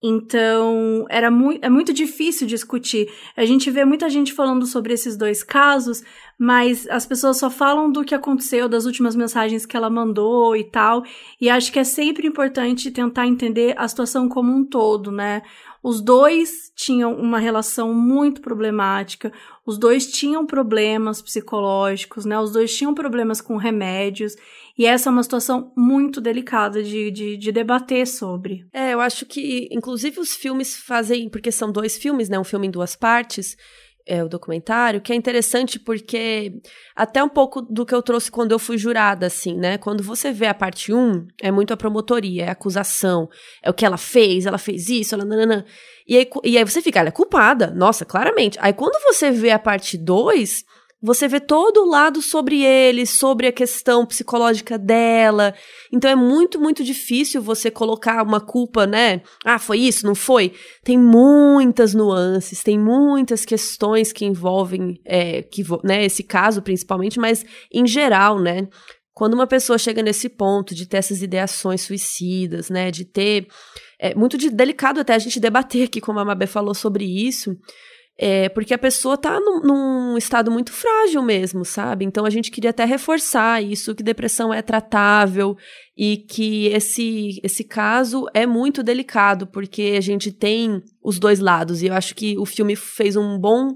Então, 0.04 1.06
era 1.10 1.30
mu 1.32 1.58
é 1.62 1.70
muito 1.70 1.94
difícil 1.94 2.48
discutir. 2.48 3.08
A 3.38 3.46
gente 3.46 3.70
vê 3.70 3.86
muita 3.86 4.10
gente 4.10 4.34
falando 4.34 4.66
sobre 4.66 4.94
esses 4.94 5.16
dois 5.16 5.44
casos, 5.44 6.04
mas 6.43 6.88
as 6.89 7.06
pessoas 7.06 7.38
só 7.38 7.51
falam 7.51 7.91
do 7.91 8.04
que 8.04 8.15
aconteceu, 8.15 8.67
das 8.67 8.88
últimas 8.88 9.15
mensagens 9.15 9.63
que 9.63 9.77
ela 9.77 9.91
mandou 9.91 10.56
e 10.56 10.63
tal. 10.63 11.04
E 11.39 11.47
acho 11.47 11.71
que 11.71 11.77
é 11.77 11.84
sempre 11.84 12.25
importante 12.25 12.89
tentar 12.89 13.27
entender 13.27 13.75
a 13.77 13.88
situação 13.88 14.27
como 14.27 14.51
um 14.51 14.65
todo, 14.65 15.12
né? 15.12 15.43
Os 15.84 16.01
dois 16.01 16.71
tinham 16.75 17.13
uma 17.13 17.38
relação 17.38 17.93
muito 17.93 18.41
problemática, 18.41 19.32
os 19.67 19.77
dois 19.77 20.12
tinham 20.12 20.43
problemas 20.43 21.21
psicológicos, 21.21 22.25
né? 22.25 22.39
Os 22.39 22.51
dois 22.51 22.75
tinham 22.75 22.95
problemas 22.95 23.39
com 23.39 23.56
remédios. 23.56 24.36
E 24.75 24.88
essa 24.88 25.10
é 25.10 25.12
uma 25.12 25.21
situação 25.21 25.71
muito 25.77 26.19
delicada 26.19 26.82
de, 26.82 27.12
de, 27.12 27.38
de, 27.38 27.51
debater 27.51 28.08
sobre. 28.08 28.65
É, 28.73 28.95
eu 28.95 28.99
acho 28.99 29.27
que, 29.27 29.69
inclusive, 29.71 30.19
os 30.19 30.34
filmes 30.34 30.75
fazem, 30.75 31.30
porque 31.30 31.51
são 31.51 31.71
dois 31.71 31.97
filmes, 31.97 32.30
né? 32.30 32.39
Um 32.39 32.43
filme 32.43 32.65
em 32.65 32.71
duas 32.71 32.95
partes 32.95 33.56
é, 34.06 34.24
o 34.24 34.30
documentário, 34.30 35.02
que 35.02 35.14
é 35.14 35.16
interessante 35.16 35.80
porque 35.80 36.54
até 36.96 37.24
um 37.24 37.30
pouco 37.30 37.62
do 37.62 37.86
que 37.86 37.94
eu 37.94 38.02
trouxe 38.02 38.32
quando 38.32 38.52
eu 38.52 38.60
fui 38.60 38.78
jurada, 38.78 39.26
assim, 39.28 39.56
né? 39.56 39.78
Quando 39.78 40.04
você 40.04 40.32
vê 40.32 40.48
a 40.48 40.54
parte 40.54 40.94
1, 40.94 41.28
é 41.42 41.52
muito 41.52 41.74
a 41.74 41.78
promotoria, 41.78 42.46
é 42.46 42.50
a 42.50 42.54
acusação, 42.54 43.30
é 43.62 43.70
o 43.70 43.74
que 43.74 43.86
ela 43.86 43.98
fez, 43.98 44.46
ela 44.46 44.58
fez 44.58 44.90
isso, 44.90 45.16
ela 45.16 45.26
nananã. 45.26 45.64
E 46.08 46.18
aí, 46.18 46.30
e 46.44 46.58
aí 46.58 46.64
você 46.64 46.82
fica, 46.82 47.00
ela 47.00 47.10
é 47.10 47.12
culpada, 47.12 47.72
nossa, 47.72 48.04
claramente. 48.06 48.58
Aí 48.62 48.74
quando 48.74 49.02
você 49.04 49.32
vê 49.32 49.52
a 49.52 49.60
parte 49.60 49.98
2, 49.98 50.66
você 51.02 51.28
vê 51.28 51.40
todo 51.40 51.82
o 51.82 51.90
lado 51.90 52.22
sobre 52.22 52.64
ele, 52.64 53.08
sobre 53.08 53.48
a 53.48 53.52
questão 53.52 54.06
psicológica 54.06 54.78
dela. 54.78 55.54
Então 55.92 56.10
é 56.10 56.16
muito, 56.16 56.60
muito 56.60 56.84
difícil 56.84 57.42
você 57.42 57.72
colocar 57.72 58.22
uma 58.24 58.40
culpa, 58.40 58.86
né? 58.86 59.22
Ah, 59.44 59.58
foi 59.58 59.80
isso, 59.80 60.06
não 60.06 60.14
foi? 60.14 60.54
Tem 60.84 61.00
muitas 61.00 61.96
nuances, 61.96 62.62
tem 62.62 62.78
muitas 62.78 63.44
questões 63.44 64.14
que 64.14 64.26
envolvem 64.26 65.02
é, 65.04 65.42
que, 65.42 65.64
né, 65.84 66.06
esse 66.06 66.24
caso 66.24 66.62
principalmente, 66.62 67.20
mas 67.20 67.44
em 67.74 67.88
geral, 67.88 68.40
né? 68.40 68.68
Quando 69.14 69.34
uma 69.34 69.48
pessoa 69.48 69.78
chega 69.78 70.04
nesse 70.04 70.30
ponto 70.30 70.74
de 70.76 70.88
ter 70.88 70.98
essas 70.98 71.22
ideações 71.22 71.82
suicidas, 71.82 72.70
né? 72.70 72.92
De 72.92 73.06
ter. 73.06 73.48
É 74.00 74.16
muito 74.16 74.38
de, 74.38 74.50
delicado 74.50 75.00
até 75.00 75.14
a 75.14 75.20
gente 75.20 75.40
debater 75.40 75.84
aqui, 75.84 76.00
como 76.00 76.20
a 76.20 76.26
Mabé 76.26 76.46
falou 76.46 76.74
sobre 76.74 77.06
isso 77.06 77.56
é, 78.23 78.49
porque 78.49 78.71
a 78.71 78.77
pessoa 78.77 79.17
tá 79.17 79.39
num, 79.39 79.62
num, 79.62 80.15
estado 80.15 80.51
muito 80.51 80.71
frágil 80.71 81.23
mesmo, 81.23 81.65
sabe? 81.65 82.05
Então 82.05 82.23
a 82.23 82.29
gente 82.29 82.51
queria 82.51 82.69
até 82.69 82.86
reforçar 82.86 83.63
isso, 83.63 83.95
que 83.95 84.03
depressão 84.03 84.53
é 84.53 84.62
tratável 84.62 85.57
e 85.97 86.17
que 86.17 86.67
esse, 86.67 87.39
esse 87.43 87.63
caso 87.63 88.27
é 88.31 88.45
muito 88.45 88.84
delicado, 88.84 89.47
porque 89.47 89.95
a 89.97 90.01
gente 90.01 90.31
tem 90.31 90.84
os 91.03 91.17
dois 91.17 91.39
lados. 91.39 91.81
E 91.81 91.88
eu 91.88 91.95
acho 91.95 92.13
que 92.13 92.38
o 92.38 92.45
filme 92.45 92.75
fez 92.75 93.15
um 93.15 93.39
bom 93.39 93.75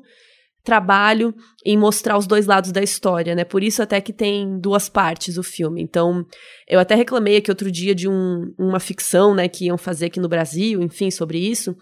trabalho 0.63 1.33
em 1.65 1.75
mostrar 1.75 2.15
os 2.15 2.27
dois 2.27 2.45
lados 2.45 2.71
da 2.71 2.83
história, 2.83 3.33
né? 3.33 3.43
Por 3.43 3.63
isso 3.63 3.81
até 3.81 3.99
que 3.99 4.13
tem 4.13 4.59
duas 4.59 4.87
partes 4.89 5.39
o 5.39 5.43
filme. 5.43 5.81
Então, 5.81 6.23
eu 6.67 6.79
até 6.79 6.93
reclamei 6.93 7.37
aqui 7.37 7.49
outro 7.49 7.71
dia 7.71 7.95
de 7.95 8.07
um, 8.07 8.53
uma 8.59 8.79
ficção, 8.79 9.33
né, 9.33 9.47
que 9.47 9.65
iam 9.65 9.77
fazer 9.77 10.07
aqui 10.07 10.19
no 10.19 10.29
Brasil, 10.29 10.83
enfim, 10.83 11.09
sobre 11.09 11.39
isso. 11.39 11.75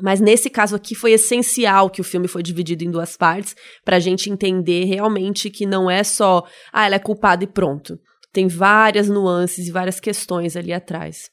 Mas 0.00 0.20
nesse 0.20 0.50
caso 0.50 0.76
aqui 0.76 0.94
foi 0.94 1.12
essencial 1.12 1.88
que 1.88 2.00
o 2.00 2.04
filme 2.04 2.28
foi 2.28 2.42
dividido 2.42 2.84
em 2.84 2.90
duas 2.90 3.16
partes 3.16 3.56
para 3.84 3.96
a 3.96 4.00
gente 4.00 4.30
entender 4.30 4.84
realmente 4.84 5.48
que 5.48 5.64
não 5.64 5.90
é 5.90 6.04
só, 6.04 6.44
ah, 6.72 6.84
ela 6.84 6.96
é 6.96 6.98
culpada 6.98 7.44
e 7.44 7.46
pronto. 7.46 7.98
Tem 8.32 8.46
várias 8.46 9.08
nuances 9.08 9.66
e 9.66 9.72
várias 9.72 9.98
questões 9.98 10.54
ali 10.56 10.72
atrás. 10.72 11.30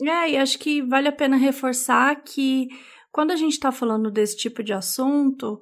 É, 0.00 0.30
e 0.30 0.36
acho 0.36 0.58
que 0.58 0.80
vale 0.82 1.08
a 1.08 1.12
pena 1.12 1.36
reforçar 1.36 2.14
que 2.22 2.68
quando 3.10 3.32
a 3.32 3.36
gente 3.36 3.54
está 3.54 3.72
falando 3.72 4.10
desse 4.10 4.36
tipo 4.36 4.62
de 4.62 4.72
assunto, 4.72 5.58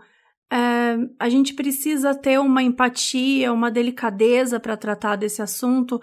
é, 0.52 0.96
a 1.18 1.28
gente 1.28 1.54
precisa 1.54 2.14
ter 2.14 2.38
uma 2.38 2.62
empatia, 2.62 3.52
uma 3.52 3.70
delicadeza 3.70 4.60
para 4.60 4.76
tratar 4.76 5.16
desse 5.16 5.40
assunto, 5.40 5.98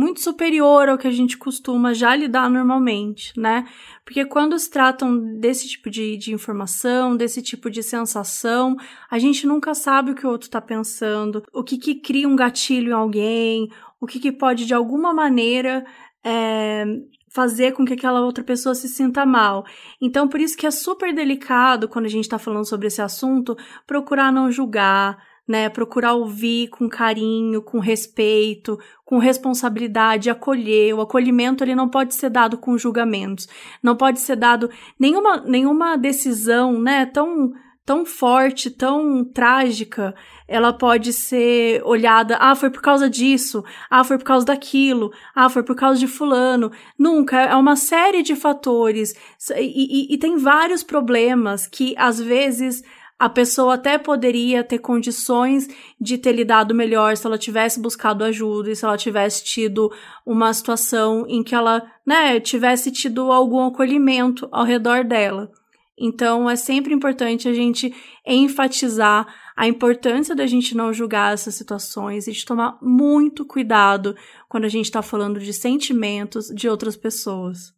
muito 0.00 0.22
superior 0.22 0.88
ao 0.88 0.96
que 0.96 1.06
a 1.06 1.10
gente 1.10 1.36
costuma 1.36 1.92
já 1.92 2.16
lidar 2.16 2.48
normalmente, 2.48 3.38
né? 3.38 3.68
Porque 4.02 4.24
quando 4.24 4.58
se 4.58 4.70
tratam 4.70 5.38
desse 5.38 5.68
tipo 5.68 5.90
de, 5.90 6.16
de 6.16 6.32
informação, 6.32 7.14
desse 7.14 7.42
tipo 7.42 7.68
de 7.70 7.82
sensação, 7.82 8.74
a 9.10 9.18
gente 9.18 9.46
nunca 9.46 9.74
sabe 9.74 10.12
o 10.12 10.14
que 10.14 10.26
o 10.26 10.30
outro 10.30 10.46
está 10.46 10.58
pensando, 10.58 11.42
o 11.52 11.62
que, 11.62 11.76
que 11.76 11.96
cria 11.96 12.26
um 12.26 12.34
gatilho 12.34 12.92
em 12.92 12.94
alguém, 12.94 13.70
o 14.00 14.06
que, 14.06 14.18
que 14.18 14.32
pode 14.32 14.64
de 14.64 14.72
alguma 14.72 15.12
maneira 15.12 15.84
é, 16.24 16.86
fazer 17.28 17.72
com 17.72 17.84
que 17.84 17.92
aquela 17.92 18.22
outra 18.22 18.42
pessoa 18.42 18.74
se 18.74 18.88
sinta 18.88 19.26
mal. 19.26 19.66
Então, 20.00 20.26
por 20.26 20.40
isso 20.40 20.56
que 20.56 20.66
é 20.66 20.70
super 20.70 21.14
delicado 21.14 21.90
quando 21.90 22.06
a 22.06 22.10
gente 22.10 22.24
está 22.24 22.38
falando 22.38 22.66
sobre 22.66 22.86
esse 22.86 23.02
assunto, 23.02 23.54
procurar 23.86 24.32
não 24.32 24.50
julgar, 24.50 25.18
né? 25.50 25.68
Procurar 25.68 26.14
ouvir 26.14 26.68
com 26.68 26.88
carinho, 26.88 27.60
com 27.60 27.80
respeito, 27.80 28.78
com 29.04 29.18
responsabilidade, 29.18 30.30
acolher. 30.30 30.94
O 30.94 31.00
acolhimento 31.00 31.64
ele 31.64 31.74
não 31.74 31.88
pode 31.88 32.14
ser 32.14 32.30
dado 32.30 32.56
com 32.56 32.78
julgamentos. 32.78 33.48
Não 33.82 33.96
pode 33.96 34.20
ser 34.20 34.36
dado 34.36 34.70
nenhuma 34.98 35.38
nenhuma 35.38 35.96
decisão, 35.96 36.78
né, 36.80 37.04
tão 37.04 37.52
tão 37.84 38.06
forte, 38.06 38.70
tão 38.70 39.24
trágica, 39.24 40.14
ela 40.46 40.72
pode 40.72 41.12
ser 41.12 41.82
olhada, 41.84 42.36
ah, 42.38 42.54
foi 42.54 42.70
por 42.70 42.80
causa 42.80 43.10
disso, 43.10 43.64
ah, 43.90 44.04
foi 44.04 44.16
por 44.16 44.24
causa 44.24 44.46
daquilo, 44.46 45.10
ah, 45.34 45.48
foi 45.48 45.64
por 45.64 45.74
causa 45.74 45.98
de 45.98 46.06
fulano. 46.06 46.70
Nunca, 46.96 47.40
é 47.40 47.56
uma 47.56 47.74
série 47.74 48.22
de 48.22 48.36
fatores 48.36 49.12
e, 49.56 50.12
e, 50.12 50.14
e 50.14 50.18
tem 50.18 50.36
vários 50.36 50.84
problemas 50.84 51.66
que 51.66 51.94
às 51.98 52.20
vezes 52.20 52.80
a 53.20 53.28
pessoa 53.28 53.74
até 53.74 53.98
poderia 53.98 54.64
ter 54.64 54.78
condições 54.78 55.68
de 56.00 56.16
ter 56.16 56.32
lidado 56.32 56.74
melhor 56.74 57.14
se 57.14 57.26
ela 57.26 57.36
tivesse 57.36 57.78
buscado 57.78 58.24
ajuda 58.24 58.70
e 58.70 58.74
se 58.74 58.82
ela 58.82 58.96
tivesse 58.96 59.44
tido 59.44 59.92
uma 60.24 60.54
situação 60.54 61.26
em 61.28 61.42
que 61.42 61.54
ela, 61.54 61.86
né, 62.06 62.40
tivesse 62.40 62.90
tido 62.90 63.30
algum 63.30 63.66
acolhimento 63.66 64.48
ao 64.50 64.64
redor 64.64 65.04
dela. 65.04 65.52
Então 65.98 66.48
é 66.48 66.56
sempre 66.56 66.94
importante 66.94 67.46
a 67.46 67.52
gente 67.52 67.94
enfatizar 68.26 69.26
a 69.54 69.68
importância 69.68 70.34
da 70.34 70.46
gente 70.46 70.74
não 70.74 70.90
julgar 70.90 71.34
essas 71.34 71.54
situações 71.54 72.26
e 72.26 72.32
de 72.32 72.42
tomar 72.46 72.78
muito 72.80 73.44
cuidado 73.44 74.16
quando 74.48 74.64
a 74.64 74.68
gente 74.68 74.86
está 74.86 75.02
falando 75.02 75.38
de 75.38 75.52
sentimentos 75.52 76.46
de 76.46 76.70
outras 76.70 76.96
pessoas. 76.96 77.74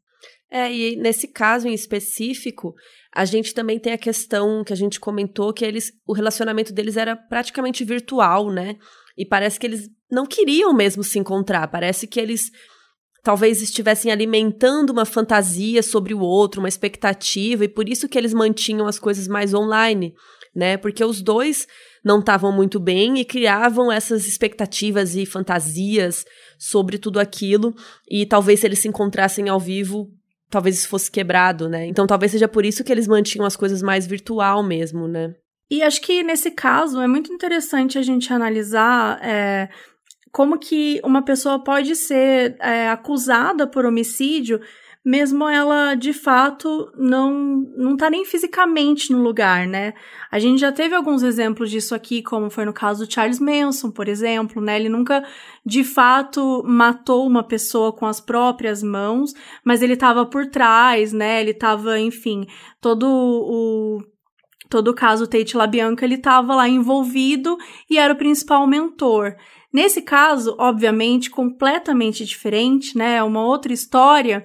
É, 0.48 0.72
e 0.72 0.94
nesse 0.94 1.26
caso 1.26 1.66
em 1.66 1.74
específico, 1.74 2.76
a 3.14 3.24
gente 3.24 3.52
também 3.52 3.78
tem 3.78 3.92
a 3.92 3.98
questão 3.98 4.64
que 4.64 4.72
a 4.72 4.76
gente 4.76 4.98
comentou 4.98 5.52
que 5.52 5.64
eles, 5.64 5.92
o 6.06 6.14
relacionamento 6.14 6.72
deles 6.72 6.96
era 6.96 7.14
praticamente 7.14 7.84
virtual, 7.84 8.50
né? 8.50 8.76
E 9.16 9.26
parece 9.26 9.60
que 9.60 9.66
eles 9.66 9.90
não 10.10 10.24
queriam 10.24 10.72
mesmo 10.72 11.04
se 11.04 11.18
encontrar. 11.18 11.68
Parece 11.68 12.06
que 12.06 12.18
eles 12.18 12.50
talvez 13.22 13.62
estivessem 13.62 14.10
alimentando 14.10 14.90
uma 14.90 15.04
fantasia 15.04 15.82
sobre 15.82 16.14
o 16.14 16.20
outro, 16.20 16.60
uma 16.60 16.68
expectativa, 16.68 17.64
e 17.64 17.68
por 17.68 17.88
isso 17.88 18.08
que 18.08 18.18
eles 18.18 18.34
mantinham 18.34 18.86
as 18.86 18.98
coisas 18.98 19.28
mais 19.28 19.52
online, 19.54 20.14
né? 20.54 20.76
Porque 20.76 21.04
os 21.04 21.20
dois 21.20 21.68
não 22.04 22.18
estavam 22.18 22.50
muito 22.50 22.80
bem 22.80 23.18
e 23.18 23.24
criavam 23.24 23.92
essas 23.92 24.26
expectativas 24.26 25.14
e 25.14 25.24
fantasias 25.24 26.24
sobre 26.58 26.98
tudo 26.98 27.20
aquilo, 27.20 27.74
e 28.08 28.26
talvez 28.26 28.60
se 28.60 28.66
eles 28.66 28.80
se 28.80 28.88
encontrassem 28.88 29.48
ao 29.48 29.60
vivo, 29.60 30.10
talvez 30.52 30.76
isso 30.76 30.88
fosse 30.88 31.10
quebrado, 31.10 31.66
né? 31.66 31.86
Então 31.86 32.06
talvez 32.06 32.30
seja 32.30 32.46
por 32.46 32.64
isso 32.64 32.84
que 32.84 32.92
eles 32.92 33.08
mantinham 33.08 33.46
as 33.46 33.56
coisas 33.56 33.82
mais 33.82 34.06
virtual 34.06 34.62
mesmo, 34.62 35.08
né? 35.08 35.34
E 35.70 35.82
acho 35.82 36.02
que 36.02 36.22
nesse 36.22 36.50
caso 36.50 37.00
é 37.00 37.08
muito 37.08 37.32
interessante 37.32 37.96
a 37.96 38.02
gente 38.02 38.30
analisar 38.30 39.18
é, 39.24 39.70
como 40.30 40.58
que 40.58 41.00
uma 41.02 41.22
pessoa 41.22 41.64
pode 41.64 41.96
ser 41.96 42.56
é, 42.60 42.90
acusada 42.90 43.66
por 43.66 43.86
homicídio 43.86 44.60
mesmo 45.04 45.48
ela 45.48 45.94
de 45.94 46.12
fato 46.12 46.92
não 46.96 47.32
não 47.76 47.96
tá 47.96 48.08
nem 48.08 48.24
fisicamente 48.24 49.12
no 49.12 49.20
lugar, 49.20 49.66
né? 49.66 49.94
A 50.30 50.38
gente 50.38 50.60
já 50.60 50.70
teve 50.70 50.94
alguns 50.94 51.22
exemplos 51.22 51.70
disso 51.70 51.94
aqui, 51.94 52.22
como 52.22 52.50
foi 52.50 52.64
no 52.64 52.72
caso 52.72 53.04
do 53.04 53.12
Charles 53.12 53.40
Manson, 53.40 53.90
por 53.90 54.08
exemplo, 54.08 54.62
né? 54.62 54.76
Ele 54.76 54.88
nunca 54.88 55.24
de 55.66 55.82
fato 55.82 56.62
matou 56.64 57.26
uma 57.26 57.42
pessoa 57.42 57.92
com 57.92 58.06
as 58.06 58.20
próprias 58.20 58.82
mãos, 58.82 59.34
mas 59.64 59.82
ele 59.82 59.94
estava 59.94 60.24
por 60.24 60.46
trás, 60.46 61.12
né? 61.12 61.40
Ele 61.40 61.50
estava, 61.50 61.98
enfim, 61.98 62.46
todo 62.80 63.06
o 63.06 64.02
todo 64.70 64.88
o 64.88 64.94
caso 64.94 65.26
Tate 65.26 65.54
LaBianca, 65.54 66.02
ele 66.04 66.14
estava 66.14 66.54
lá 66.54 66.66
envolvido 66.66 67.58
e 67.90 67.98
era 67.98 68.14
o 68.14 68.16
principal 68.16 68.66
mentor. 68.66 69.36
Nesse 69.72 70.00
caso, 70.00 70.54
obviamente, 70.58 71.30
completamente 71.30 72.24
diferente, 72.24 72.96
né? 72.96 73.16
É 73.16 73.22
uma 73.22 73.44
outra 73.44 73.72
história, 73.72 74.44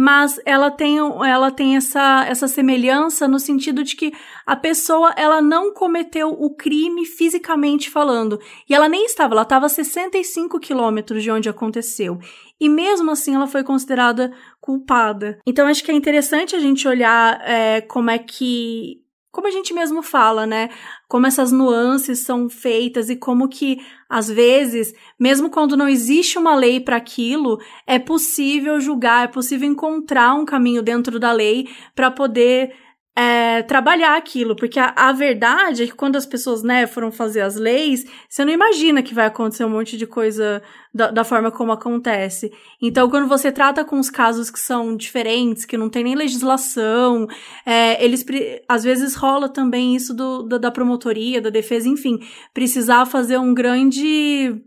mas 0.00 0.40
ela 0.46 0.70
tem, 0.70 0.96
ela 0.96 1.50
tem 1.50 1.74
essa, 1.74 2.24
essa 2.28 2.46
semelhança 2.46 3.26
no 3.26 3.40
sentido 3.40 3.82
de 3.82 3.96
que 3.96 4.12
a 4.46 4.54
pessoa 4.54 5.12
ela 5.16 5.42
não 5.42 5.74
cometeu 5.74 6.28
o 6.28 6.54
crime 6.54 7.04
fisicamente 7.04 7.90
falando. 7.90 8.38
E 8.70 8.74
ela 8.74 8.88
nem 8.88 9.04
estava, 9.06 9.34
ela 9.34 9.42
estava 9.42 9.66
a 9.66 9.68
65 9.68 10.60
quilômetros 10.60 11.20
de 11.20 11.32
onde 11.32 11.48
aconteceu. 11.48 12.16
E 12.60 12.68
mesmo 12.68 13.10
assim 13.10 13.34
ela 13.34 13.48
foi 13.48 13.64
considerada 13.64 14.32
culpada. 14.60 15.40
Então 15.44 15.66
acho 15.66 15.82
que 15.82 15.90
é 15.90 15.94
interessante 15.94 16.54
a 16.54 16.60
gente 16.60 16.86
olhar 16.86 17.40
é, 17.42 17.80
como 17.80 18.08
é 18.08 18.18
que 18.18 19.02
como 19.38 19.46
a 19.46 19.52
gente 19.52 19.72
mesmo 19.72 20.02
fala, 20.02 20.44
né? 20.48 20.68
Como 21.06 21.24
essas 21.24 21.52
nuances 21.52 22.18
são 22.18 22.50
feitas 22.50 23.08
e 23.08 23.14
como 23.14 23.48
que 23.48 23.80
às 24.10 24.28
vezes, 24.28 24.92
mesmo 25.16 25.48
quando 25.48 25.76
não 25.76 25.88
existe 25.88 26.36
uma 26.36 26.56
lei 26.56 26.80
para 26.80 26.96
aquilo, 26.96 27.60
é 27.86 28.00
possível 28.00 28.80
julgar, 28.80 29.26
é 29.26 29.28
possível 29.28 29.70
encontrar 29.70 30.34
um 30.34 30.44
caminho 30.44 30.82
dentro 30.82 31.20
da 31.20 31.30
lei 31.30 31.68
para 31.94 32.10
poder 32.10 32.74
é, 33.18 33.64
trabalhar 33.64 34.16
aquilo, 34.16 34.54
porque 34.54 34.78
a, 34.78 34.94
a, 34.96 35.10
verdade 35.10 35.82
é 35.82 35.86
que 35.86 35.92
quando 35.92 36.14
as 36.14 36.24
pessoas, 36.24 36.62
né, 36.62 36.86
foram 36.86 37.10
fazer 37.10 37.40
as 37.40 37.56
leis, 37.56 38.06
você 38.28 38.44
não 38.44 38.52
imagina 38.52 39.02
que 39.02 39.12
vai 39.12 39.26
acontecer 39.26 39.64
um 39.64 39.70
monte 39.70 39.96
de 39.96 40.06
coisa 40.06 40.62
da, 40.94 41.10
da, 41.10 41.24
forma 41.24 41.50
como 41.50 41.72
acontece. 41.72 42.48
Então, 42.80 43.10
quando 43.10 43.26
você 43.26 43.50
trata 43.50 43.84
com 43.84 43.98
os 43.98 44.08
casos 44.08 44.52
que 44.52 44.60
são 44.60 44.96
diferentes, 44.96 45.64
que 45.64 45.76
não 45.76 45.90
tem 45.90 46.04
nem 46.04 46.14
legislação, 46.14 47.26
é, 47.66 48.04
eles 48.04 48.24
às 48.68 48.84
vezes 48.84 49.16
rola 49.16 49.48
também 49.48 49.96
isso 49.96 50.14
do, 50.14 50.44
do, 50.44 50.56
da 50.56 50.70
promotoria, 50.70 51.42
da 51.42 51.50
defesa, 51.50 51.88
enfim, 51.88 52.20
precisar 52.54 53.04
fazer 53.04 53.36
um 53.36 53.52
grande 53.52 54.62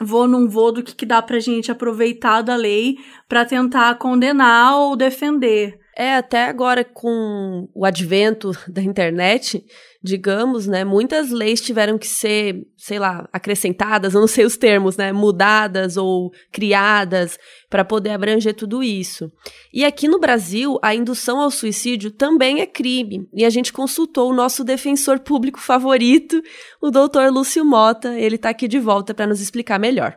vou 0.00 0.28
não 0.28 0.48
vou 0.48 0.70
do 0.70 0.84
que, 0.84 0.94
que 0.94 1.06
dá 1.06 1.20
pra 1.20 1.40
gente 1.40 1.72
aproveitar 1.72 2.42
da 2.42 2.54
lei 2.54 2.96
para 3.28 3.44
tentar 3.44 3.98
condenar 3.98 4.76
ou 4.76 4.94
defender. 4.94 5.81
É, 5.96 6.16
até 6.16 6.46
agora 6.46 6.82
com 6.84 7.68
o 7.74 7.84
advento 7.84 8.52
da 8.66 8.82
internet, 8.82 9.62
digamos, 10.02 10.66
né, 10.66 10.84
muitas 10.84 11.30
leis 11.30 11.60
tiveram 11.60 11.98
que 11.98 12.08
ser, 12.08 12.66
sei 12.78 12.98
lá, 12.98 13.28
acrescentadas, 13.32 14.14
não 14.14 14.26
sei 14.26 14.44
os 14.44 14.56
termos, 14.56 14.96
né, 14.96 15.12
mudadas 15.12 15.96
ou 15.98 16.32
criadas 16.50 17.38
para 17.68 17.84
poder 17.84 18.10
abranger 18.10 18.54
tudo 18.54 18.82
isso. 18.82 19.30
E 19.72 19.84
aqui 19.84 20.08
no 20.08 20.18
Brasil, 20.18 20.78
a 20.82 20.94
indução 20.94 21.38
ao 21.40 21.50
suicídio 21.50 22.10
também 22.10 22.60
é 22.60 22.66
crime, 22.66 23.28
e 23.32 23.44
a 23.44 23.50
gente 23.50 23.72
consultou 23.72 24.30
o 24.30 24.34
nosso 24.34 24.64
defensor 24.64 25.20
público 25.20 25.60
favorito, 25.60 26.42
o 26.80 26.90
doutor 26.90 27.30
Lúcio 27.30 27.64
Mota, 27.64 28.18
ele 28.18 28.36
está 28.36 28.48
aqui 28.48 28.66
de 28.66 28.78
volta 28.78 29.12
para 29.12 29.26
nos 29.26 29.40
explicar 29.40 29.78
melhor. 29.78 30.16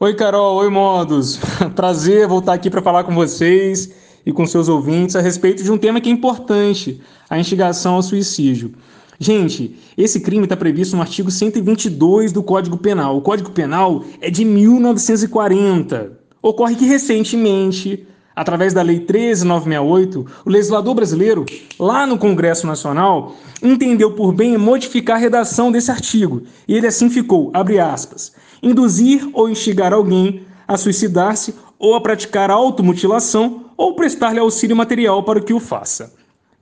Oi, 0.00 0.14
Carol, 0.14 0.56
oi, 0.56 0.68
Modos. 0.70 1.38
Prazer 1.76 2.26
voltar 2.26 2.54
aqui 2.54 2.68
para 2.68 2.82
falar 2.82 3.04
com 3.04 3.14
vocês 3.14 4.03
e 4.26 4.32
com 4.32 4.46
seus 4.46 4.68
ouvintes 4.68 5.16
a 5.16 5.20
respeito 5.20 5.62
de 5.62 5.70
um 5.70 5.78
tema 5.78 6.00
que 6.00 6.08
é 6.08 6.12
importante, 6.12 7.00
a 7.28 7.38
instigação 7.38 7.94
ao 7.94 8.02
suicídio. 8.02 8.72
Gente, 9.18 9.76
esse 9.96 10.20
crime 10.20 10.44
está 10.44 10.56
previsto 10.56 10.96
no 10.96 11.02
artigo 11.02 11.30
122 11.30 12.32
do 12.32 12.42
Código 12.42 12.76
Penal. 12.76 13.16
O 13.16 13.20
Código 13.20 13.50
Penal 13.50 14.04
é 14.20 14.30
de 14.30 14.44
1940. 14.44 16.18
Ocorre 16.42 16.74
que 16.74 16.84
recentemente, 16.84 18.06
através 18.34 18.74
da 18.74 18.82
Lei 18.82 19.00
13968, 19.00 20.26
o 20.44 20.50
legislador 20.50 20.94
brasileiro, 20.94 21.46
lá 21.78 22.06
no 22.06 22.18
Congresso 22.18 22.66
Nacional, 22.66 23.34
entendeu 23.62 24.12
por 24.12 24.32
bem 24.32 24.58
modificar 24.58 25.16
a 25.16 25.20
redação 25.20 25.70
desse 25.70 25.90
artigo. 25.90 26.42
E 26.66 26.74
ele 26.74 26.86
assim 26.86 27.08
ficou, 27.08 27.50
abre 27.54 27.78
aspas, 27.78 28.32
induzir 28.62 29.28
ou 29.32 29.48
instigar 29.48 29.92
alguém 29.92 30.42
a 30.66 30.76
suicidar-se 30.76 31.54
ou 31.78 31.94
a 31.94 32.00
praticar 32.00 32.50
automutilação 32.50 33.63
ou 33.76 33.94
prestar-lhe 33.94 34.38
auxílio 34.38 34.76
material 34.76 35.22
para 35.22 35.40
que 35.40 35.52
o 35.52 35.60
faça. 35.60 36.14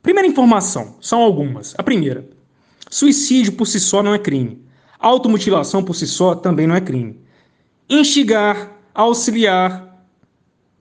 Primeira 0.03 0.29
informação, 0.29 0.97
são 1.01 1.21
algumas. 1.21 1.75
A 1.79 1.83
primeira: 1.83 2.29
suicídio 2.91 3.53
por 3.53 3.67
si 3.67 3.79
só 3.79 4.03
não 4.03 4.15
é 4.15 4.19
crime. 4.19 4.61
Automutilação 4.99 5.83
por 5.83 5.95
si 5.95 6.07
só 6.07 6.35
também 6.35 6.67
não 6.67 6.75
é 6.75 6.81
crime. 6.81 7.21
Instigar, 7.89 8.73
auxiliar, 8.95 10.05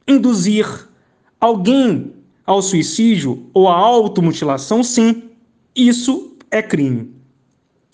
induzir 0.08 0.68
alguém 1.40 2.14
ao 2.46 2.62
suicídio 2.62 3.50
ou 3.54 3.68
à 3.68 3.76
automutilação, 3.76 4.84
sim, 4.84 5.30
isso 5.76 6.36
é 6.50 6.62
crime. 6.62 7.16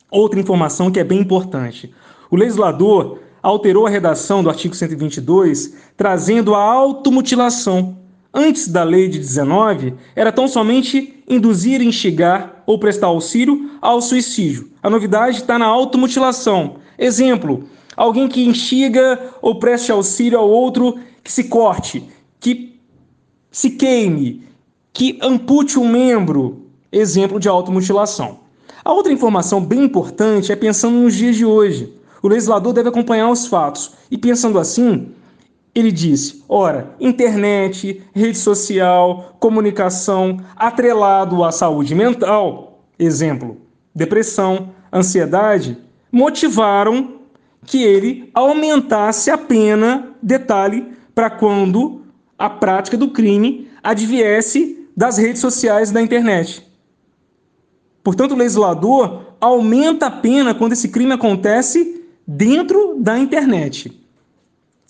Outra 0.09 0.39
informação 0.39 0.91
que 0.91 0.99
é 0.99 1.03
bem 1.03 1.19
importante: 1.19 1.93
o 2.31 2.35
legislador 2.35 3.19
alterou 3.41 3.85
a 3.85 3.89
redação 3.89 4.43
do 4.43 4.49
artigo 4.49 4.75
122, 4.75 5.75
trazendo 5.95 6.55
a 6.55 6.61
automutilação. 6.61 7.97
Antes 8.33 8.67
da 8.67 8.83
lei 8.83 9.07
de 9.07 9.19
19, 9.19 9.95
era 10.15 10.31
tão 10.31 10.47
somente 10.47 11.23
induzir, 11.27 11.81
instigar 11.81 12.63
ou 12.65 12.77
prestar 12.77 13.07
auxílio 13.07 13.71
ao 13.81 14.01
suicídio. 14.01 14.69
A 14.83 14.89
novidade 14.89 15.37
está 15.37 15.57
na 15.57 15.65
automutilação. 15.65 16.75
Exemplo: 16.97 17.63
alguém 17.95 18.27
que 18.27 18.45
instiga 18.45 19.19
ou 19.41 19.55
preste 19.55 19.91
auxílio 19.91 20.37
ao 20.37 20.49
outro 20.49 20.99
que 21.23 21.31
se 21.31 21.45
corte, 21.45 22.03
que 22.39 22.79
se 23.51 23.71
queime, 23.71 24.43
que 24.93 25.17
ampute 25.21 25.79
um 25.79 25.87
membro. 25.87 26.63
Exemplo 26.89 27.39
de 27.39 27.49
automutilação. 27.49 28.39
A 28.83 28.93
outra 28.93 29.11
informação 29.11 29.59
bem 29.59 29.83
importante 29.83 30.51
é 30.51 30.55
pensando 30.55 30.97
nos 30.97 31.13
dias 31.13 31.35
de 31.35 31.45
hoje. 31.45 31.93
O 32.23 32.29
legislador 32.29 32.71
deve 32.71 32.87
acompanhar 32.87 33.29
os 33.29 33.45
fatos. 33.45 33.91
E 34.09 34.17
pensando 34.17 34.57
assim, 34.57 35.09
ele 35.79 35.91
disse: 35.91 36.43
ora, 36.49 36.95
internet, 36.99 38.01
rede 38.11 38.37
social, 38.39 39.35
comunicação, 39.39 40.37
atrelado 40.55 41.43
à 41.43 41.51
saúde 41.51 41.93
mental, 41.93 42.83
exemplo, 42.97 43.57
depressão, 43.93 44.71
ansiedade, 44.91 45.77
motivaram 46.11 47.19
que 47.63 47.83
ele 47.83 48.31
aumentasse 48.33 49.29
a 49.29 49.37
pena, 49.37 50.15
detalhe, 50.21 50.93
para 51.13 51.29
quando 51.29 52.01
a 52.39 52.49
prática 52.49 52.97
do 52.97 53.09
crime 53.09 53.69
adviesse 53.83 54.87
das 54.95 55.17
redes 55.17 55.41
sociais 55.41 55.91
e 55.91 55.93
da 55.93 56.01
internet. 56.01 56.65
Portanto, 58.03 58.31
o 58.31 58.37
legislador 58.37 59.35
aumenta 59.39 60.07
a 60.07 60.11
pena 60.11 60.55
quando 60.55 60.73
esse 60.73 60.89
crime 60.89 61.11
acontece 61.11 62.03
dentro 62.25 62.95
da 62.99 63.19
internet. 63.19 64.06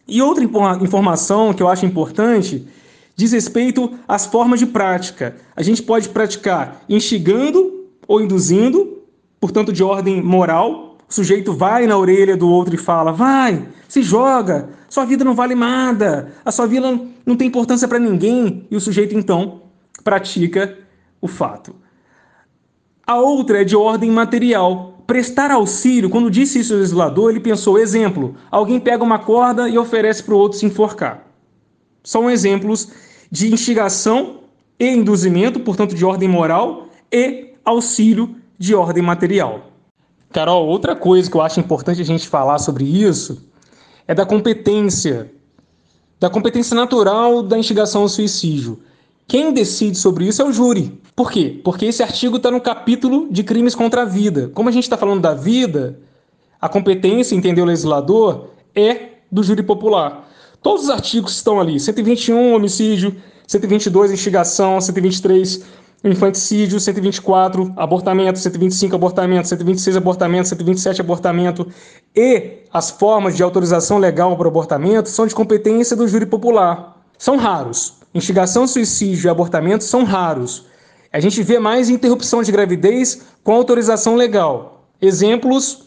E 0.08 0.22
outra 0.22 0.44
informação 0.44 1.54
que 1.54 1.62
eu 1.62 1.68
acho 1.68 1.86
importante 1.86 2.68
diz 3.16 3.32
respeito 3.32 3.92
às 4.08 4.26
formas 4.26 4.60
de 4.60 4.66
prática. 4.66 5.36
A 5.56 5.64
gente 5.64 5.84
pode 5.84 6.10
praticar 6.10 6.84
instigando 6.88 7.86
ou 8.08 8.22
induzindo, 8.22 9.00
portanto, 9.40 9.74
de 9.74 9.84
ordem 9.84 10.22
moral. 10.22 10.98
O 11.10 11.14
sujeito 11.14 11.52
vai 11.52 11.88
na 11.88 11.98
orelha 11.98 12.38
do 12.38 12.48
outro 12.48 12.76
e 12.76 12.78
fala: 12.78 13.12
vai, 13.12 13.68
se 13.88 14.02
joga, 14.02 14.70
sua 14.88 15.04
vida 15.04 15.24
não 15.24 15.34
vale 15.36 15.56
nada, 15.56 16.32
a 16.46 16.52
sua 16.52 16.68
vida 16.68 17.00
não 17.26 17.36
tem 17.36 17.48
importância 17.48 17.88
para 17.88 18.00
ninguém. 18.00 18.66
E 18.72 18.76
o 18.76 18.82
sujeito, 18.82 19.18
então, 19.18 19.64
pratica 20.04 20.78
o 21.20 21.28
fato. 21.28 21.76
A 23.06 23.20
outra 23.20 23.62
é 23.62 23.64
de 23.64 23.76
ordem 23.76 24.12
material 24.12 24.97
prestar 25.08 25.50
auxílio, 25.50 26.10
quando 26.10 26.30
disse 26.30 26.60
isso 26.60 26.74
o 26.74 26.78
legislador, 26.78 27.32
ele 27.32 27.40
pensou, 27.40 27.80
exemplo, 27.80 28.36
alguém 28.52 28.78
pega 28.78 29.02
uma 29.04 29.18
corda 29.18 29.70
e 29.70 29.78
oferece 29.78 30.22
para 30.22 30.36
o 30.36 30.38
outro 30.38 30.60
se 30.60 30.66
enforcar. 30.66 31.26
São 32.04 32.30
exemplos 32.30 32.90
de 33.32 33.52
instigação 33.52 34.42
e 34.78 34.86
induzimento, 34.86 35.62
portanto, 35.62 35.96
de 35.96 36.04
ordem 36.04 36.28
moral, 36.28 36.90
e 37.12 37.54
auxílio 37.64 38.36
de 38.60 38.76
ordem 38.76 39.02
material. 39.02 39.72
Carol, 40.32 40.68
outra 40.68 40.94
coisa 40.96 41.32
que 41.32 41.38
eu 41.38 41.42
acho 41.42 41.60
importante 41.60 42.02
a 42.02 42.06
gente 42.06 42.28
falar 42.28 42.60
sobre 42.60 42.84
isso 42.84 43.48
é 44.06 44.14
da 44.14 44.26
competência, 44.26 45.32
da 46.20 46.30
competência 46.30 46.76
natural 46.76 47.42
da 47.42 47.58
instigação 47.58 48.02
ao 48.02 48.10
suicídio. 48.10 48.80
Quem 49.28 49.52
decide 49.52 49.98
sobre 49.98 50.26
isso 50.26 50.42
é 50.42 50.46
o 50.46 50.54
júri. 50.54 51.02
Por 51.14 51.30
quê? 51.30 51.60
Porque 51.62 51.86
esse 51.86 52.02
artigo 52.02 52.38
está 52.38 52.50
no 52.50 52.62
capítulo 52.62 53.28
de 53.30 53.44
crimes 53.44 53.76
contra 53.76 54.04
a 54.04 54.06
vida. 54.06 54.50
Como 54.54 54.70
a 54.70 54.72
gente 54.72 54.84
está 54.84 54.96
falando 54.96 55.22
da 55.22 55.34
vida, 55.34 56.00
a 56.62 56.70
competência, 56.70 57.36
entendeu 57.36 57.66
legislador, 57.66 58.52
é 58.74 59.10
do 59.30 59.44
júri 59.44 59.64
popular. 59.64 60.30
Todos 60.62 60.86
os 60.86 60.90
artigos 60.90 61.34
estão 61.34 61.60
ali: 61.60 61.78
121, 61.78 62.54
homicídio, 62.54 63.18
122, 63.46 64.12
instigação, 64.12 64.80
123, 64.80 65.62
infanticídio, 66.06 66.80
124, 66.80 67.74
abortamento, 67.76 68.40
125, 68.40 68.96
abortamento, 68.96 69.48
126, 69.50 69.98
abortamento, 69.98 70.48
127, 70.48 71.02
abortamento 71.02 71.68
e 72.16 72.60
as 72.72 72.92
formas 72.92 73.36
de 73.36 73.44
autorização 73.44 73.98
legal 73.98 74.38
para 74.38 74.46
o 74.46 74.50
abortamento 74.50 75.10
são 75.10 75.28
de 75.28 75.36
competência 75.36 75.98
do 75.98 76.08
júri 76.08 76.26
popular. 76.26 76.96
São 77.18 77.36
raros. 77.36 77.97
Instigação, 78.18 78.68
suicídio 78.68 79.28
e 79.28 79.30
abortamento 79.30 79.84
são 79.84 80.04
raros. 80.04 80.66
A 81.14 81.20
gente 81.20 81.44
vê 81.44 81.60
mais 81.60 81.88
interrupção 81.88 82.42
de 82.42 82.52
gravidez 82.52 83.22
com 83.44 83.54
autorização 83.54 84.16
legal. 84.16 84.88
Exemplos: 85.00 85.84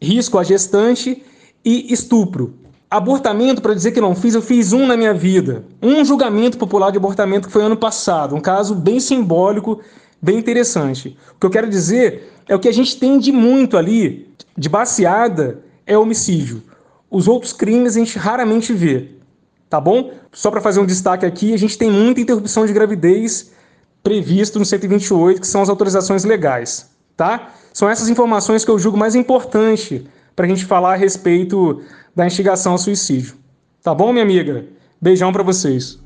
risco 0.00 0.38
à 0.38 0.42
gestante 0.42 1.22
e 1.64 1.92
estupro. 1.92 2.54
Abortamento, 2.90 3.62
para 3.62 3.74
dizer 3.74 3.92
que 3.92 4.00
não 4.00 4.12
fiz, 4.12 4.34
eu 4.34 4.42
fiz 4.42 4.72
um 4.72 4.88
na 4.88 4.96
minha 4.96 5.14
vida. 5.14 5.64
Um 5.80 6.04
julgamento 6.04 6.58
popular 6.58 6.90
de 6.90 6.98
abortamento 6.98 7.46
que 7.46 7.52
foi 7.52 7.62
ano 7.62 7.76
passado. 7.76 8.34
Um 8.34 8.40
caso 8.40 8.74
bem 8.74 8.98
simbólico, 8.98 9.80
bem 10.20 10.38
interessante. 10.38 11.16
O 11.36 11.38
que 11.38 11.46
eu 11.46 11.50
quero 11.50 11.70
dizer 11.70 12.28
é 12.48 12.56
o 12.56 12.58
que 12.58 12.68
a 12.68 12.72
gente 12.72 12.98
tem 12.98 13.20
de 13.20 13.30
muito 13.30 13.76
ali, 13.76 14.28
de 14.58 14.68
baseada, 14.68 15.62
é 15.86 15.96
homicídio. 15.96 16.60
Os 17.08 17.28
outros 17.28 17.52
crimes 17.52 17.94
a 17.94 18.00
gente 18.00 18.18
raramente 18.18 18.72
vê. 18.72 19.21
Tá 19.72 19.80
bom? 19.80 20.12
Só 20.30 20.50
para 20.50 20.60
fazer 20.60 20.80
um 20.80 20.84
destaque 20.84 21.24
aqui, 21.24 21.54
a 21.54 21.56
gente 21.56 21.78
tem 21.78 21.90
muita 21.90 22.20
interrupção 22.20 22.66
de 22.66 22.74
gravidez 22.74 23.52
previsto 24.02 24.58
no 24.58 24.66
128, 24.66 25.40
que 25.40 25.46
são 25.46 25.62
as 25.62 25.70
autorizações 25.70 26.24
legais. 26.24 26.94
Tá? 27.16 27.54
São 27.72 27.88
essas 27.88 28.10
informações 28.10 28.66
que 28.66 28.70
eu 28.70 28.78
julgo 28.78 28.98
mais 28.98 29.14
importante 29.14 30.06
para 30.36 30.44
a 30.44 30.48
gente 30.50 30.66
falar 30.66 30.92
a 30.92 30.96
respeito 30.96 31.82
da 32.14 32.26
instigação 32.26 32.72
ao 32.72 32.78
suicídio. 32.78 33.34
Tá 33.82 33.94
bom, 33.94 34.12
minha 34.12 34.22
amiga? 34.22 34.66
Beijão 35.00 35.32
para 35.32 35.42
vocês. 35.42 35.98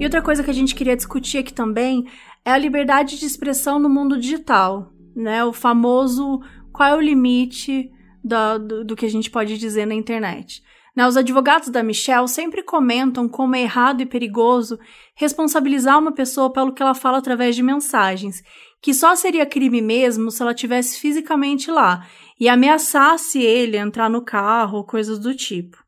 E 0.00 0.04
outra 0.04 0.20
coisa 0.20 0.42
que 0.42 0.50
a 0.50 0.54
gente 0.54 0.74
queria 0.74 0.96
discutir 0.96 1.38
aqui 1.38 1.52
também 1.52 2.08
é 2.44 2.50
a 2.50 2.58
liberdade 2.58 3.20
de 3.20 3.24
expressão 3.24 3.78
no 3.78 3.88
mundo 3.88 4.18
digital, 4.18 4.90
né? 5.14 5.44
O 5.44 5.52
famoso 5.52 6.40
qual 6.72 6.88
é 6.88 6.96
o 6.96 7.00
limite 7.00 7.88
do, 8.22 8.58
do, 8.58 8.84
do 8.84 8.96
que 8.96 9.06
a 9.06 9.10
gente 9.10 9.30
pode 9.30 9.58
dizer 9.58 9.86
na 9.86 9.94
internet. 9.94 10.62
Né, 10.94 11.06
os 11.06 11.16
advogados 11.16 11.70
da 11.70 11.82
Michelle 11.82 12.28
sempre 12.28 12.62
comentam 12.62 13.26
como 13.26 13.56
é 13.56 13.62
errado 13.62 14.02
e 14.02 14.06
perigoso 14.06 14.78
responsabilizar 15.14 15.98
uma 15.98 16.12
pessoa 16.12 16.52
pelo 16.52 16.72
que 16.72 16.82
ela 16.82 16.94
fala 16.94 17.18
através 17.18 17.56
de 17.56 17.62
mensagens, 17.62 18.42
que 18.80 18.92
só 18.92 19.16
seria 19.16 19.46
crime 19.46 19.80
mesmo 19.80 20.30
se 20.30 20.42
ela 20.42 20.52
tivesse 20.52 21.00
fisicamente 21.00 21.70
lá 21.70 22.06
e 22.38 22.46
ameaçasse 22.46 23.40
ele 23.40 23.78
entrar 23.78 24.10
no 24.10 24.22
carro 24.22 24.78
ou 24.78 24.84
coisas 24.84 25.18
do 25.18 25.34
tipo. 25.34 25.78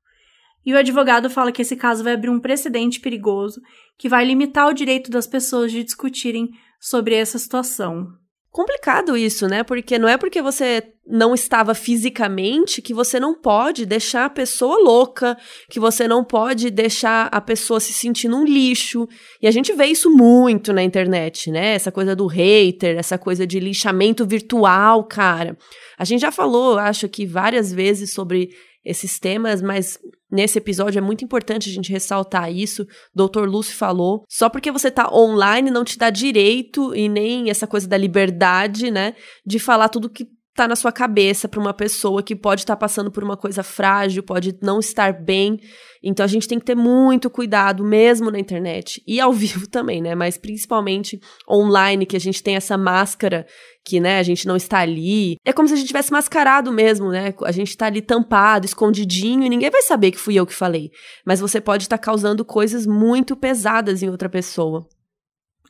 E 0.64 0.72
o 0.72 0.78
advogado 0.78 1.28
fala 1.28 1.52
que 1.52 1.60
esse 1.60 1.76
caso 1.76 2.02
vai 2.02 2.14
abrir 2.14 2.30
um 2.30 2.40
precedente 2.40 2.98
perigoso 2.98 3.60
que 3.98 4.08
vai 4.08 4.24
limitar 4.24 4.68
o 4.68 4.72
direito 4.72 5.10
das 5.10 5.26
pessoas 5.26 5.70
de 5.70 5.84
discutirem 5.84 6.50
sobre 6.80 7.14
essa 7.14 7.38
situação 7.38 8.23
complicado 8.54 9.16
isso, 9.16 9.48
né? 9.48 9.64
Porque 9.64 9.98
não 9.98 10.08
é 10.08 10.16
porque 10.16 10.40
você 10.40 10.80
não 11.04 11.34
estava 11.34 11.74
fisicamente 11.74 12.80
que 12.80 12.94
você 12.94 13.18
não 13.18 13.34
pode 13.34 13.84
deixar 13.84 14.26
a 14.26 14.30
pessoa 14.30 14.78
louca, 14.80 15.36
que 15.68 15.80
você 15.80 16.06
não 16.06 16.22
pode 16.22 16.70
deixar 16.70 17.26
a 17.32 17.40
pessoa 17.40 17.80
se 17.80 17.92
sentindo 17.92 18.36
um 18.36 18.44
lixo. 18.44 19.08
E 19.42 19.48
a 19.48 19.50
gente 19.50 19.72
vê 19.72 19.86
isso 19.86 20.08
muito 20.08 20.72
na 20.72 20.84
internet, 20.84 21.50
né? 21.50 21.74
Essa 21.74 21.90
coisa 21.90 22.14
do 22.14 22.28
hater, 22.28 22.96
essa 22.96 23.18
coisa 23.18 23.44
de 23.44 23.58
lixamento 23.58 24.24
virtual, 24.24 25.02
cara. 25.02 25.58
A 25.98 26.04
gente 26.04 26.20
já 26.20 26.30
falou, 26.30 26.78
acho 26.78 27.08
que 27.08 27.26
várias 27.26 27.72
vezes 27.72 28.14
sobre 28.14 28.50
esses 28.84 29.18
temas, 29.18 29.62
mas 29.62 29.98
nesse 30.30 30.58
episódio 30.58 30.98
é 30.98 31.02
muito 31.02 31.24
importante 31.24 31.70
a 31.70 31.72
gente 31.72 31.92
ressaltar 31.92 32.52
isso. 32.52 32.86
Dr. 33.14 33.46
Lúcio 33.46 33.76
falou. 33.76 34.24
Só 34.28 34.48
porque 34.48 34.70
você 34.70 34.90
tá 34.90 35.08
online 35.12 35.70
não 35.70 35.84
te 35.84 35.98
dá 35.98 36.10
direito 36.10 36.94
e 36.94 37.08
nem 37.08 37.50
essa 37.50 37.66
coisa 37.66 37.88
da 37.88 37.96
liberdade, 37.96 38.90
né, 38.90 39.14
de 39.46 39.58
falar 39.58 39.88
tudo 39.88 40.10
que 40.10 40.28
tá 40.54 40.68
na 40.68 40.76
sua 40.76 40.92
cabeça 40.92 41.48
para 41.48 41.60
uma 41.60 41.74
pessoa 41.74 42.22
que 42.22 42.36
pode 42.36 42.62
estar 42.62 42.76
tá 42.76 42.80
passando 42.80 43.10
por 43.10 43.24
uma 43.24 43.36
coisa 43.36 43.62
frágil, 43.62 44.22
pode 44.22 44.56
não 44.62 44.78
estar 44.78 45.12
bem. 45.12 45.58
Então 46.02 46.22
a 46.22 46.28
gente 46.28 46.46
tem 46.46 46.58
que 46.58 46.64
ter 46.64 46.76
muito 46.76 47.28
cuidado 47.28 47.84
mesmo 47.84 48.30
na 48.30 48.38
internet 48.38 49.02
e 49.06 49.20
ao 49.20 49.32
vivo 49.34 49.66
também, 49.68 50.00
né? 50.00 50.14
Mas 50.14 50.38
principalmente 50.38 51.20
online, 51.50 52.06
que 52.06 52.16
a 52.16 52.20
gente 52.20 52.42
tem 52.42 52.54
essa 52.54 52.78
máscara 52.78 53.46
que, 53.84 54.00
né, 54.00 54.18
a 54.18 54.22
gente 54.22 54.46
não 54.46 54.56
está 54.56 54.78
ali. 54.78 55.36
É 55.44 55.52
como 55.52 55.68
se 55.68 55.74
a 55.74 55.76
gente 55.76 55.88
tivesse 55.88 56.12
mascarado 56.12 56.72
mesmo, 56.72 57.10
né? 57.10 57.34
A 57.42 57.52
gente 57.52 57.70
está 57.70 57.86
ali 57.86 58.00
tampado, 58.00 58.64
escondidinho 58.64 59.44
e 59.44 59.48
ninguém 59.48 59.70
vai 59.70 59.82
saber 59.82 60.12
que 60.12 60.18
fui 60.18 60.36
eu 60.36 60.46
que 60.46 60.54
falei. 60.54 60.90
Mas 61.26 61.40
você 61.40 61.60
pode 61.60 61.84
estar 61.84 61.98
tá 61.98 62.02
causando 62.04 62.44
coisas 62.44 62.86
muito 62.86 63.36
pesadas 63.36 64.02
em 64.02 64.08
outra 64.08 64.28
pessoa. 64.28 64.86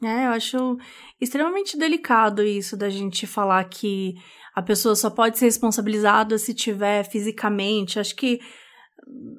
É, 0.02 0.26
eu 0.26 0.30
acho 0.30 0.76
extremamente 1.20 1.78
delicado 1.78 2.42
isso 2.42 2.76
da 2.76 2.90
gente 2.90 3.26
falar 3.26 3.64
que 3.64 4.14
a 4.54 4.62
pessoa 4.62 4.94
só 4.94 5.10
pode 5.10 5.38
ser 5.38 5.46
responsabilizada 5.46 6.38
se 6.38 6.54
tiver 6.54 7.04
fisicamente. 7.04 7.98
Acho 7.98 8.14
que, 8.14 8.40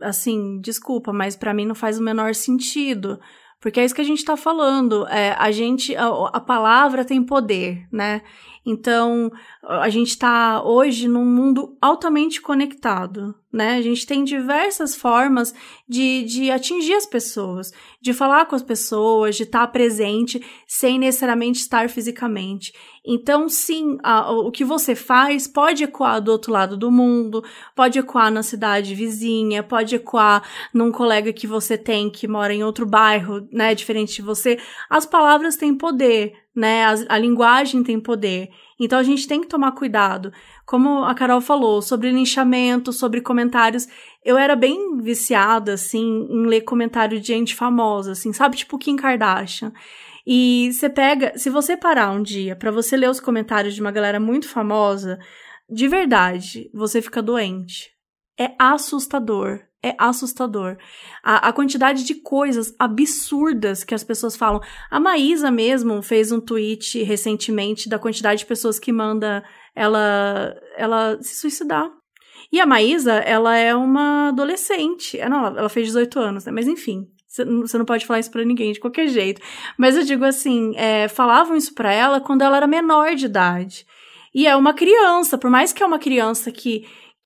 assim, 0.01 0.59
desculpa, 0.61 1.13
mas 1.13 1.35
para 1.35 1.53
mim 1.53 1.65
não 1.65 1.75
faz 1.75 1.99
o 1.99 2.03
menor 2.03 2.33
sentido. 2.35 3.19
Porque 3.61 3.79
é 3.79 3.85
isso 3.85 3.95
que 3.95 4.01
a 4.01 4.05
gente 4.05 4.19
está 4.19 4.37
falando. 4.37 5.07
É, 5.07 5.35
a 5.39 5.51
gente, 5.51 5.95
a, 5.95 6.07
a, 6.33 6.39
palavra 6.39 7.05
tem 7.05 7.23
poder, 7.23 7.87
né? 7.91 8.21
Então, 8.65 9.31
a 9.63 9.89
gente 9.89 10.09
está 10.09 10.63
hoje 10.63 11.07
num 11.07 11.25
mundo 11.25 11.77
altamente 11.79 12.41
conectado, 12.41 13.35
né? 13.53 13.77
A 13.77 13.81
gente 13.81 14.07
tem 14.07 14.23
diversas 14.23 14.95
formas 14.95 15.53
de, 15.87 16.23
de 16.23 16.49
atingir 16.49 16.93
as 16.93 17.05
pessoas, 17.05 17.71
de 18.01 18.11
falar 18.11 18.45
com 18.47 18.55
as 18.55 18.63
pessoas, 18.63 19.35
de 19.35 19.43
estar 19.43 19.67
presente 19.67 20.43
sem 20.67 20.97
necessariamente 20.97 21.59
estar 21.59 21.89
fisicamente. 21.89 22.73
Então, 23.05 23.47
sim, 23.47 23.97
a, 24.03 24.31
o 24.31 24.51
que 24.51 24.65
você 24.65 24.95
faz 24.95 25.47
pode 25.47 25.83
ecoar 25.83 26.19
do 26.19 26.31
outro 26.31 26.51
lado 26.51 26.75
do 26.75 26.91
mundo, 26.91 27.43
pode 27.75 27.99
ecoar 27.99 28.31
na 28.31 28.41
cidade 28.41 28.95
vizinha, 28.95 29.61
pode 29.61 29.95
ecoar 29.95 30.43
num 30.73 30.91
colega 30.91 31.31
que 31.31 31.45
você 31.45 31.77
tem 31.77 32.09
que 32.09 32.27
mora 32.27 32.53
em 32.53 32.63
outro 32.63 32.85
bairro, 32.85 33.47
né? 33.51 33.75
Diferente 33.75 34.15
de 34.15 34.21
você. 34.23 34.57
As 34.89 35.05
palavras 35.05 35.55
têm 35.55 35.75
poder, 35.75 36.33
né? 36.55 36.85
A, 36.85 36.95
a 37.09 37.17
linguagem 37.17 37.83
tem 37.83 37.99
poder. 37.99 38.49
Então 38.79 38.97
a 38.97 39.03
gente 39.03 39.27
tem 39.27 39.41
que 39.41 39.47
tomar 39.47 39.73
cuidado. 39.73 40.31
Como 40.65 41.03
a 41.03 41.13
Carol 41.13 41.41
falou, 41.41 41.81
sobre 41.81 42.11
linchamento, 42.11 42.93
sobre 42.93 43.21
comentários, 43.21 43.87
eu 44.23 44.37
era 44.37 44.55
bem 44.55 44.97
viciada, 44.97 45.73
assim, 45.73 46.27
em 46.29 46.45
ler 46.45 46.61
comentário 46.61 47.19
de 47.19 47.27
gente 47.27 47.53
famosa, 47.53 48.13
assim, 48.13 48.31
sabe? 48.31 48.57
Tipo 48.57 48.77
Kim 48.77 48.95
Kardashian. 48.95 49.73
E 50.25 50.71
você 50.73 50.89
pega, 50.89 51.37
se 51.37 51.49
você 51.49 51.77
parar 51.77 52.11
um 52.11 52.23
dia 52.23 52.55
para 52.55 52.71
você 52.71 52.97
ler 52.97 53.09
os 53.09 53.19
comentários 53.19 53.75
de 53.75 53.81
uma 53.81 53.91
galera 53.91 54.19
muito 54.19 54.47
famosa, 54.47 55.19
de 55.69 55.87
verdade, 55.87 56.69
você 56.73 57.01
fica 57.01 57.21
doente. 57.21 57.91
É 58.39 58.53
assustador 58.59 59.61
é 59.85 59.95
assustador. 59.97 60.77
A, 61.23 61.49
a, 61.49 61.53
quantidade 61.53 62.03
de 62.03 62.15
coisas 62.15 62.73
absurdas 62.79 63.83
que 63.83 63.93
as 63.93 64.03
pessoas 64.03 64.35
falam. 64.35 64.59
A 64.89 64.99
Maísa 64.99 65.51
mesmo 65.51 66.01
fez 66.01 66.31
um 66.31 66.39
tweet 66.39 67.03
recentemente 67.03 67.87
da 67.87 67.99
quantidade 67.99 68.39
de 68.39 68.45
pessoas 68.45 68.79
que 68.79 68.91
manda 68.91 69.43
ela, 69.75 70.55
ela 70.75 71.17
se 71.21 71.35
suicidar. 71.35 71.89
E 72.51 72.59
a 72.59 72.65
Maísa, 72.65 73.13
ela 73.13 73.55
é 73.55 73.75
uma 73.75 74.29
adolescente. 74.29 75.19
É, 75.19 75.29
não, 75.29 75.45
ela 75.45 75.69
fez 75.69 75.87
18 75.87 76.19
anos, 76.19 76.45
né? 76.45 76.51
Mas 76.51 76.67
enfim, 76.67 77.07
você 77.27 77.77
não 77.77 77.85
pode 77.85 78.05
falar 78.05 78.19
isso 78.19 78.31
para 78.31 78.45
ninguém 78.45 78.71
de 78.71 78.79
qualquer 78.79 79.07
jeito. 79.07 79.41
Mas 79.77 79.95
eu 79.95 80.03
digo 80.03 80.23
assim, 80.23 80.73
é, 80.77 81.07
falavam 81.07 81.55
isso 81.55 81.73
para 81.73 81.91
ela 81.91 82.21
quando 82.21 82.41
ela 82.41 82.57
era 82.57 82.67
menor 82.67 83.13
de 83.15 83.25
idade. 83.25 83.85
E 84.33 84.47
é 84.47 84.55
uma 84.55 84.73
criança, 84.73 85.37
por 85.37 85.49
mais 85.49 85.71
que 85.71 85.81
é 85.81 85.85
uma 85.85 85.99
criança 85.99 86.51
que 86.51 86.85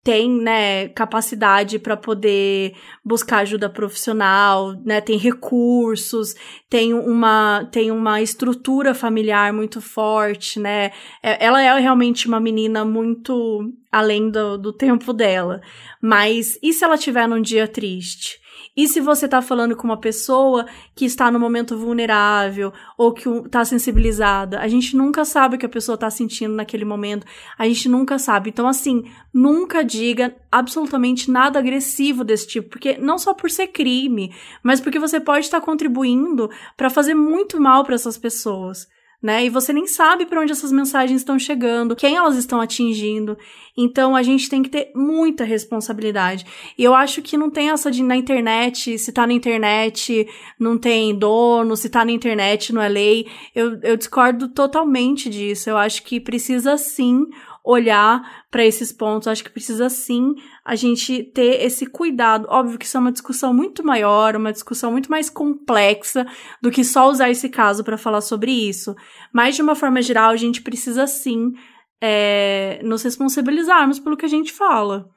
tem, 0.10 0.28
né, 0.28 0.88
capacidade 0.88 1.78
para 1.78 1.96
poder 1.96 2.74
buscar 3.06 3.42
ajuda 3.42 3.70
profissional, 3.70 4.74
né, 4.84 5.00
tem 5.00 5.20
recursos, 5.20 6.34
tem 6.68 6.96
uma, 6.96 7.70
tem 7.72 7.92
uma 7.92 8.20
estrutura 8.20 8.96
familiar 8.96 9.54
muito 9.54 9.80
forte, 9.80 10.60
né, 10.60 10.92
é, 11.22 11.46
ela 11.46 11.62
é 11.62 11.80
realmente 11.80 12.28
uma 12.28 12.40
menina 12.40 12.84
muito 12.84 13.72
além 13.92 14.32
do, 14.32 14.58
do 14.58 14.74
tempo 14.74 15.14
dela, 15.14 15.62
mas 16.02 16.58
e 16.64 16.74
se 16.74 16.84
ela 16.84 16.98
tiver 16.98 17.28
num 17.28 17.40
dia 17.40 17.68
triste? 17.68 18.39
E 18.80 18.88
se 18.88 19.02
você 19.02 19.28
tá 19.28 19.42
falando 19.42 19.76
com 19.76 19.84
uma 19.84 20.00
pessoa 20.00 20.66
que 20.96 21.04
está 21.04 21.30
no 21.30 21.38
momento 21.38 21.78
vulnerável 21.78 22.72
ou 22.98 23.12
que 23.12 23.26
tá 23.50 23.66
sensibilizada, 23.66 24.58
a 24.58 24.70
gente 24.70 24.96
nunca 24.96 25.26
sabe 25.26 25.58
o 25.58 25.60
que 25.60 25.66
a 25.66 25.70
pessoa 25.70 25.98
tá 25.98 26.10
sentindo 26.10 26.54
naquele 26.54 26.86
momento. 26.86 27.28
A 27.58 27.68
gente 27.68 27.90
nunca 27.90 28.18
sabe. 28.18 28.52
Então, 28.52 28.70
assim, 28.70 29.04
nunca 29.34 29.84
diga 29.84 30.34
absolutamente 30.50 31.30
nada 31.30 31.60
agressivo 31.60 32.24
desse 32.24 32.48
tipo, 32.48 32.70
porque 32.70 32.98
não 32.98 33.18
só 33.18 33.34
por 33.34 33.52
ser 33.52 33.68
crime, 33.68 34.34
mas 34.64 34.80
porque 34.80 34.98
você 34.98 35.20
pode 35.20 35.44
estar 35.44 35.60
contribuindo 35.60 36.50
para 36.78 36.90
fazer 36.90 37.14
muito 37.14 37.60
mal 37.60 37.84
para 37.84 37.96
essas 37.96 38.18
pessoas 38.18 38.88
né? 39.22 39.46
E 39.46 39.50
você 39.50 39.74
nem 39.74 39.86
sabe 39.86 40.26
para 40.26 40.40
onde 40.40 40.52
essas 40.52 40.72
mensagens 40.72 41.22
estão 41.22 41.38
chegando, 41.38 41.96
quem 41.96 42.16
elas 42.16 42.38
estão 42.38 42.62
atingindo. 42.62 43.38
Então 43.78 44.16
a 44.16 44.24
gente 44.24 44.50
tem 44.50 44.64
que 44.64 44.70
ter 44.70 44.92
muita 44.96 45.44
responsabilidade. 45.44 46.46
E 46.78 46.84
eu 46.84 46.96
acho 46.96 47.22
que 47.22 47.38
não 47.38 47.50
tem 47.50 47.70
essa 47.70 47.92
de 47.92 48.02
na 48.02 48.16
internet, 48.16 48.98
se 48.98 49.12
tá 49.12 49.28
na 49.28 49.34
internet, 49.34 50.28
não 50.58 50.78
tem 50.78 51.14
dono, 51.18 51.76
se 51.76 51.90
tá 51.90 52.04
na 52.06 52.12
internet, 52.12 52.74
não 52.74 52.82
é 52.82 52.90
lei. 52.90 53.28
Eu, 53.54 53.80
eu 53.82 53.98
discordo 53.98 54.50
totalmente 54.50 55.30
disso. 55.30 55.70
Eu 55.70 55.78
acho 55.78 56.04
que 56.04 56.20
precisa 56.20 56.78
sim 56.78 57.28
olhar 57.64 58.46
para 58.50 58.66
esses 58.66 58.92
pontos. 58.92 59.28
Acho 59.28 59.44
que 59.44 59.50
precisa 59.50 59.90
sim 59.90 60.36
a 60.64 60.76
gente 60.76 61.24
ter 61.24 61.64
esse 61.64 61.86
cuidado. 61.86 62.48
Óbvio 62.50 62.78
que 62.78 62.86
isso 62.86 62.98
é 62.98 63.00
uma 63.00 63.12
discussão 63.12 63.54
muito 63.54 63.84
maior, 63.84 64.36
uma 64.36 64.52
discussão 64.52 64.92
muito 64.92 65.10
mais 65.10 65.30
complexa 65.30 66.26
do 66.62 66.72
que 66.72 66.84
só 66.84 67.10
usar 67.10 67.30
esse 67.30 67.50
caso 67.50 67.84
para 67.84 67.98
falar 67.98 68.22
sobre 68.22 68.52
isso. 68.52 68.96
Mas 69.34 69.56
de 69.56 69.62
uma 69.62 69.76
forma 69.76 70.02
geral, 70.02 70.32
a 70.32 70.38
gente 70.38 70.62
precisa 70.62 71.06
sim 71.08 71.54
é, 72.02 72.80
nos 72.84 73.04
responsabilizarmos 73.04 74.00
pelo 74.00 74.18
que 74.18 74.26
a 74.26 74.30
gente 74.30 74.52
fala. 74.52 75.10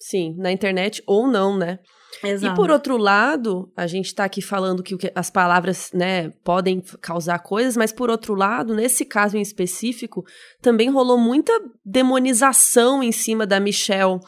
Sim, 0.00 0.34
na 0.38 0.50
internet 0.50 1.02
ou 1.06 1.26
não, 1.26 1.56
né? 1.56 1.78
Exato. 2.24 2.52
E 2.52 2.56
por 2.56 2.70
outro 2.70 2.96
lado, 2.96 3.70
a 3.76 3.86
gente 3.86 4.06
está 4.06 4.24
aqui 4.24 4.42
falando 4.42 4.82
que, 4.82 4.96
que 4.96 5.12
as 5.14 5.30
palavras, 5.30 5.90
né, 5.94 6.30
podem 6.44 6.82
causar 7.00 7.38
coisas, 7.38 7.76
mas 7.76 7.92
por 7.92 8.10
outro 8.10 8.34
lado, 8.34 8.74
nesse 8.74 9.04
caso 9.04 9.36
em 9.36 9.40
específico, 9.40 10.24
também 10.60 10.90
rolou 10.90 11.18
muita 11.18 11.52
demonização 11.84 13.02
em 13.02 13.12
cima 13.12 13.46
da 13.46 13.60
Michelle 13.60 14.20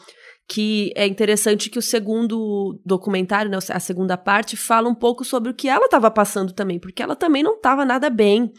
que 0.47 0.91
é 0.95 1.07
interessante 1.07 1.69
que 1.69 1.79
o 1.79 1.81
segundo 1.81 2.79
documentário, 2.85 3.49
né, 3.49 3.57
a 3.69 3.79
segunda 3.79 4.17
parte, 4.17 4.57
fala 4.57 4.89
um 4.89 4.95
pouco 4.95 5.23
sobre 5.23 5.49
o 5.49 5.53
que 5.53 5.69
ela 5.69 5.85
estava 5.85 6.11
passando 6.11 6.51
também, 6.51 6.79
porque 6.79 7.01
ela 7.01 7.15
também 7.15 7.41
não 7.41 7.55
estava 7.55 7.85
nada 7.85 8.09
bem. 8.09 8.51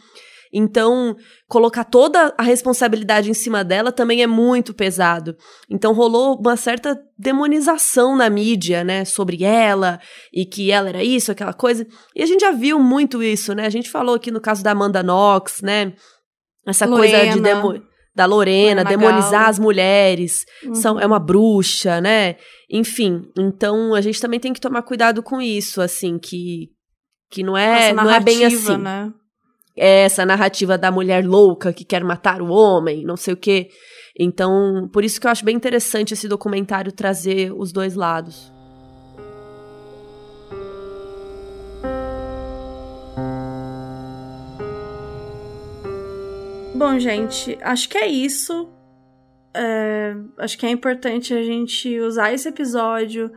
Então, 0.53 1.15
colocar 1.47 1.83
toda 1.83 2.33
a 2.37 2.43
responsabilidade 2.43 3.29
em 3.29 3.33
cima 3.33 3.63
dela 3.63 3.91
também 3.91 4.21
é 4.21 4.27
muito 4.27 4.73
pesado. 4.73 5.35
Então, 5.69 5.93
rolou 5.93 6.39
uma 6.39 6.55
certa 6.55 6.97
demonização 7.17 8.15
na 8.15 8.29
mídia, 8.29 8.83
né, 8.83 9.05
sobre 9.05 9.43
ela 9.43 9.99
e 10.33 10.45
que 10.45 10.71
ela 10.71 10.89
era 10.89 11.03
isso, 11.03 11.31
aquela 11.31 11.53
coisa. 11.53 11.85
E 12.15 12.23
a 12.23 12.25
gente 12.25 12.41
já 12.41 12.51
viu 12.51 12.79
muito 12.79 13.21
isso, 13.21 13.53
né? 13.53 13.65
A 13.65 13.69
gente 13.69 13.89
falou 13.89 14.15
aqui 14.15 14.31
no 14.31 14.41
caso 14.41 14.63
da 14.63 14.71
Amanda 14.71 15.03
Knox, 15.03 15.61
né? 15.61 15.93
Essa 16.65 16.85
Lorena. 16.85 17.17
coisa 17.17 17.33
de 17.33 17.41
demo 17.41 17.83
da 18.15 18.25
Lorena, 18.25 18.85
demonizar 18.85 19.49
as 19.49 19.59
mulheres, 19.59 20.45
Uhum. 20.63 20.73
são, 20.73 20.99
é 20.99 21.05
uma 21.05 21.19
bruxa, 21.19 21.99
né? 21.99 22.37
Enfim, 22.71 23.23
então 23.37 23.93
a 23.93 23.99
gente 23.99 24.21
também 24.21 24.39
tem 24.39 24.53
que 24.53 24.61
tomar 24.61 24.83
cuidado 24.83 25.21
com 25.21 25.41
isso, 25.41 25.81
assim, 25.81 26.17
que, 26.17 26.69
que 27.29 27.43
não 27.43 27.57
é, 27.57 27.91
não 27.91 28.09
é 28.09 28.19
bem 28.21 28.45
assim. 28.45 28.77
né? 28.77 29.11
Essa 29.75 30.25
narrativa 30.25 30.77
da 30.77 30.89
mulher 30.89 31.25
louca 31.25 31.73
que 31.73 31.83
quer 31.83 32.03
matar 32.03 32.41
o 32.41 32.49
homem, 32.49 33.03
não 33.03 33.17
sei 33.17 33.33
o 33.33 33.37
quê. 33.37 33.69
Então, 34.17 34.89
por 34.93 35.03
isso 35.03 35.19
que 35.19 35.27
eu 35.27 35.31
acho 35.31 35.43
bem 35.43 35.55
interessante 35.55 36.13
esse 36.13 36.27
documentário 36.27 36.91
trazer 36.91 37.51
os 37.51 37.73
dois 37.73 37.95
lados. 37.95 38.53
Bom, 46.73 46.99
gente, 46.99 47.57
acho 47.61 47.89
que 47.89 47.97
é 47.97 48.07
isso. 48.07 48.69
É, 49.53 50.13
acho 50.37 50.57
que 50.57 50.65
é 50.65 50.69
importante 50.69 51.33
a 51.33 51.41
gente 51.41 51.99
usar 51.99 52.33
esse 52.33 52.47
episódio 52.47 53.31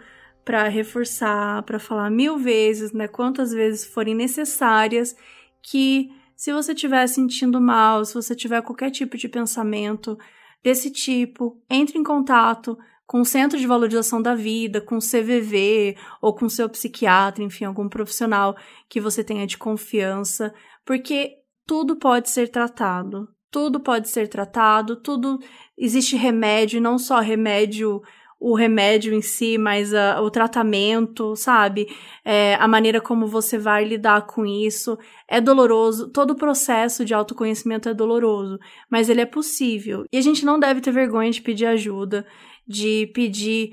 para 0.44 0.68
reforçar, 0.68 1.62
para 1.62 1.78
falar 1.78 2.10
mil 2.10 2.36
vezes, 2.38 2.92
né? 2.92 3.06
Quantas 3.06 3.52
vezes 3.52 3.84
forem 3.84 4.14
necessárias, 4.14 5.14
que 5.62 6.10
se 6.38 6.52
você 6.52 6.72
estiver 6.72 7.04
sentindo 7.08 7.60
mal, 7.60 8.04
se 8.04 8.14
você 8.14 8.32
tiver 8.32 8.62
qualquer 8.62 8.92
tipo 8.92 9.16
de 9.16 9.28
pensamento 9.28 10.16
desse 10.62 10.88
tipo, 10.88 11.60
entre 11.68 11.98
em 11.98 12.04
contato 12.04 12.78
com 13.04 13.20
o 13.20 13.24
Centro 13.24 13.58
de 13.58 13.66
Valorização 13.66 14.22
da 14.22 14.36
Vida, 14.36 14.80
com 14.80 14.98
o 14.98 15.00
CVV 15.00 15.96
ou 16.22 16.32
com 16.32 16.48
seu 16.48 16.68
psiquiatra, 16.68 17.42
enfim, 17.42 17.64
algum 17.64 17.88
profissional 17.88 18.56
que 18.88 19.00
você 19.00 19.24
tenha 19.24 19.48
de 19.48 19.58
confiança, 19.58 20.54
porque 20.86 21.32
tudo 21.66 21.96
pode 21.96 22.30
ser 22.30 22.48
tratado. 22.48 23.28
Tudo 23.50 23.80
pode 23.80 24.08
ser 24.08 24.28
tratado, 24.28 24.94
tudo 24.94 25.40
existe 25.76 26.14
remédio, 26.14 26.80
não 26.80 26.98
só 26.98 27.18
remédio, 27.18 28.00
o 28.40 28.54
remédio 28.54 29.12
em 29.12 29.20
si, 29.20 29.58
mas 29.58 29.92
ah, 29.92 30.20
o 30.20 30.30
tratamento, 30.30 31.34
sabe? 31.34 31.88
É, 32.24 32.54
a 32.54 32.68
maneira 32.68 33.00
como 33.00 33.26
você 33.26 33.58
vai 33.58 33.84
lidar 33.84 34.26
com 34.26 34.46
isso 34.46 34.96
é 35.28 35.40
doloroso. 35.40 36.10
Todo 36.10 36.32
o 36.32 36.36
processo 36.36 37.04
de 37.04 37.12
autoconhecimento 37.12 37.88
é 37.88 37.94
doloroso, 37.94 38.58
mas 38.90 39.08
ele 39.08 39.20
é 39.20 39.26
possível. 39.26 40.04
E 40.12 40.16
a 40.18 40.20
gente 40.20 40.44
não 40.44 40.58
deve 40.58 40.80
ter 40.80 40.92
vergonha 40.92 41.30
de 41.30 41.42
pedir 41.42 41.66
ajuda, 41.66 42.24
de 42.66 43.10
pedir 43.14 43.72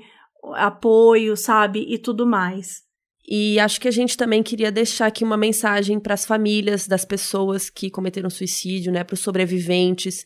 apoio, 0.54 1.36
sabe? 1.36 1.86
E 1.88 1.98
tudo 1.98 2.26
mais. 2.26 2.84
E 3.28 3.58
acho 3.58 3.80
que 3.80 3.88
a 3.88 3.92
gente 3.92 4.16
também 4.16 4.42
queria 4.42 4.70
deixar 4.70 5.06
aqui 5.06 5.24
uma 5.24 5.36
mensagem 5.36 5.98
para 5.98 6.14
as 6.14 6.24
famílias 6.24 6.86
das 6.86 7.04
pessoas 7.04 7.68
que 7.68 7.90
cometeram 7.90 8.30
suicídio, 8.30 8.92
né, 8.92 9.02
para 9.02 9.14
os 9.14 9.20
sobreviventes, 9.20 10.24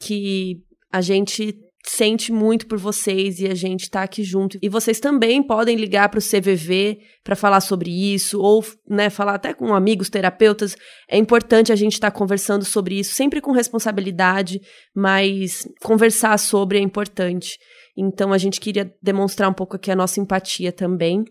que 0.00 0.62
a 0.90 1.02
gente 1.02 1.54
sente 1.90 2.30
muito 2.30 2.66
por 2.66 2.78
vocês 2.78 3.40
e 3.40 3.46
a 3.46 3.54
gente 3.54 3.82
está 3.82 4.02
aqui 4.02 4.22
junto. 4.22 4.58
E 4.60 4.68
vocês 4.68 5.00
também 5.00 5.42
podem 5.42 5.76
ligar 5.76 6.08
para 6.08 6.18
o 6.18 6.22
CVV 6.22 7.00
para 7.24 7.34
falar 7.34 7.60
sobre 7.60 7.90
isso 7.90 8.40
ou, 8.40 8.64
né, 8.88 9.08
falar 9.08 9.34
até 9.34 9.54
com 9.54 9.74
amigos 9.74 10.10
terapeutas. 10.10 10.76
É 11.08 11.16
importante 11.16 11.72
a 11.72 11.76
gente 11.76 11.94
estar 11.94 12.10
tá 12.10 12.16
conversando 12.16 12.64
sobre 12.64 12.98
isso, 12.98 13.14
sempre 13.14 13.40
com 13.40 13.52
responsabilidade, 13.52 14.60
mas 14.94 15.66
conversar 15.82 16.38
sobre 16.38 16.78
é 16.78 16.80
importante. 16.82 17.58
Então 17.96 18.32
a 18.32 18.38
gente 18.38 18.60
queria 18.60 18.92
demonstrar 19.02 19.48
um 19.48 19.54
pouco 19.54 19.76
aqui 19.76 19.90
a 19.90 19.96
nossa 19.96 20.20
empatia 20.20 20.70
também. 20.70 21.24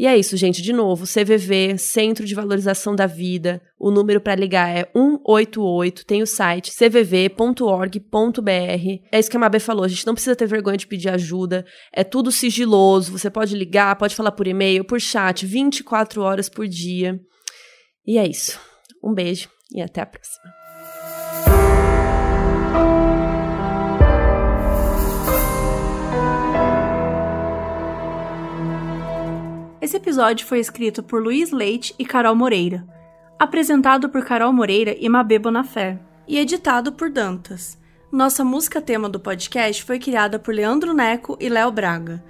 E 0.00 0.06
é 0.06 0.16
isso, 0.16 0.34
gente. 0.34 0.62
De 0.62 0.72
novo, 0.72 1.04
CVV, 1.04 1.76
Centro 1.76 2.24
de 2.24 2.34
Valorização 2.34 2.96
da 2.96 3.04
Vida. 3.04 3.60
O 3.78 3.90
número 3.90 4.18
para 4.18 4.34
ligar 4.34 4.74
é 4.74 4.90
188. 4.96 6.06
Tem 6.06 6.22
o 6.22 6.26
site 6.26 6.72
cvv.org.br. 6.72 8.00
É 9.12 9.18
isso 9.18 9.30
que 9.30 9.36
a 9.36 9.40
Mabê 9.40 9.60
falou. 9.60 9.84
A 9.84 9.88
gente 9.88 10.06
não 10.06 10.14
precisa 10.14 10.34
ter 10.34 10.46
vergonha 10.46 10.78
de 10.78 10.86
pedir 10.86 11.10
ajuda. 11.10 11.66
É 11.92 12.02
tudo 12.02 12.32
sigiloso. 12.32 13.12
Você 13.12 13.28
pode 13.28 13.54
ligar, 13.54 13.94
pode 13.96 14.16
falar 14.16 14.32
por 14.32 14.46
e-mail, 14.46 14.86
por 14.86 14.98
chat, 14.98 15.44
24 15.44 16.22
horas 16.22 16.48
por 16.48 16.66
dia. 16.66 17.20
E 18.06 18.16
é 18.16 18.26
isso. 18.26 18.58
Um 19.04 19.12
beijo 19.12 19.50
e 19.70 19.82
até 19.82 20.00
a 20.00 20.06
próxima. 20.06 20.59
Esse 29.90 29.96
episódio 29.96 30.46
foi 30.46 30.60
escrito 30.60 31.02
por 31.02 31.20
Luiz 31.20 31.50
Leite 31.50 31.92
e 31.98 32.06
Carol 32.06 32.36
Moreira, 32.36 32.86
apresentado 33.36 34.08
por 34.08 34.24
Carol 34.24 34.52
Moreira 34.52 34.94
e 34.96 35.08
Mabê 35.08 35.36
Bonafé, 35.36 35.98
e 36.28 36.38
editado 36.38 36.92
por 36.92 37.10
Dantas. 37.10 37.76
Nossa 38.12 38.44
música 38.44 38.80
tema 38.80 39.08
do 39.08 39.18
podcast 39.18 39.82
foi 39.82 39.98
criada 39.98 40.38
por 40.38 40.54
Leandro 40.54 40.94
Neco 40.94 41.36
e 41.40 41.48
Léo 41.48 41.72
Braga. 41.72 42.22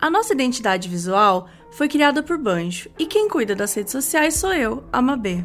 A 0.00 0.08
nossa 0.08 0.32
identidade 0.32 0.88
visual 0.88 1.48
foi 1.72 1.88
criada 1.88 2.22
por 2.22 2.38
Banjo, 2.38 2.88
e 2.96 3.04
quem 3.04 3.28
cuida 3.28 3.56
das 3.56 3.74
redes 3.74 3.90
sociais 3.90 4.34
sou 4.34 4.54
eu, 4.54 4.84
a 4.92 5.02
Mabê. 5.02 5.44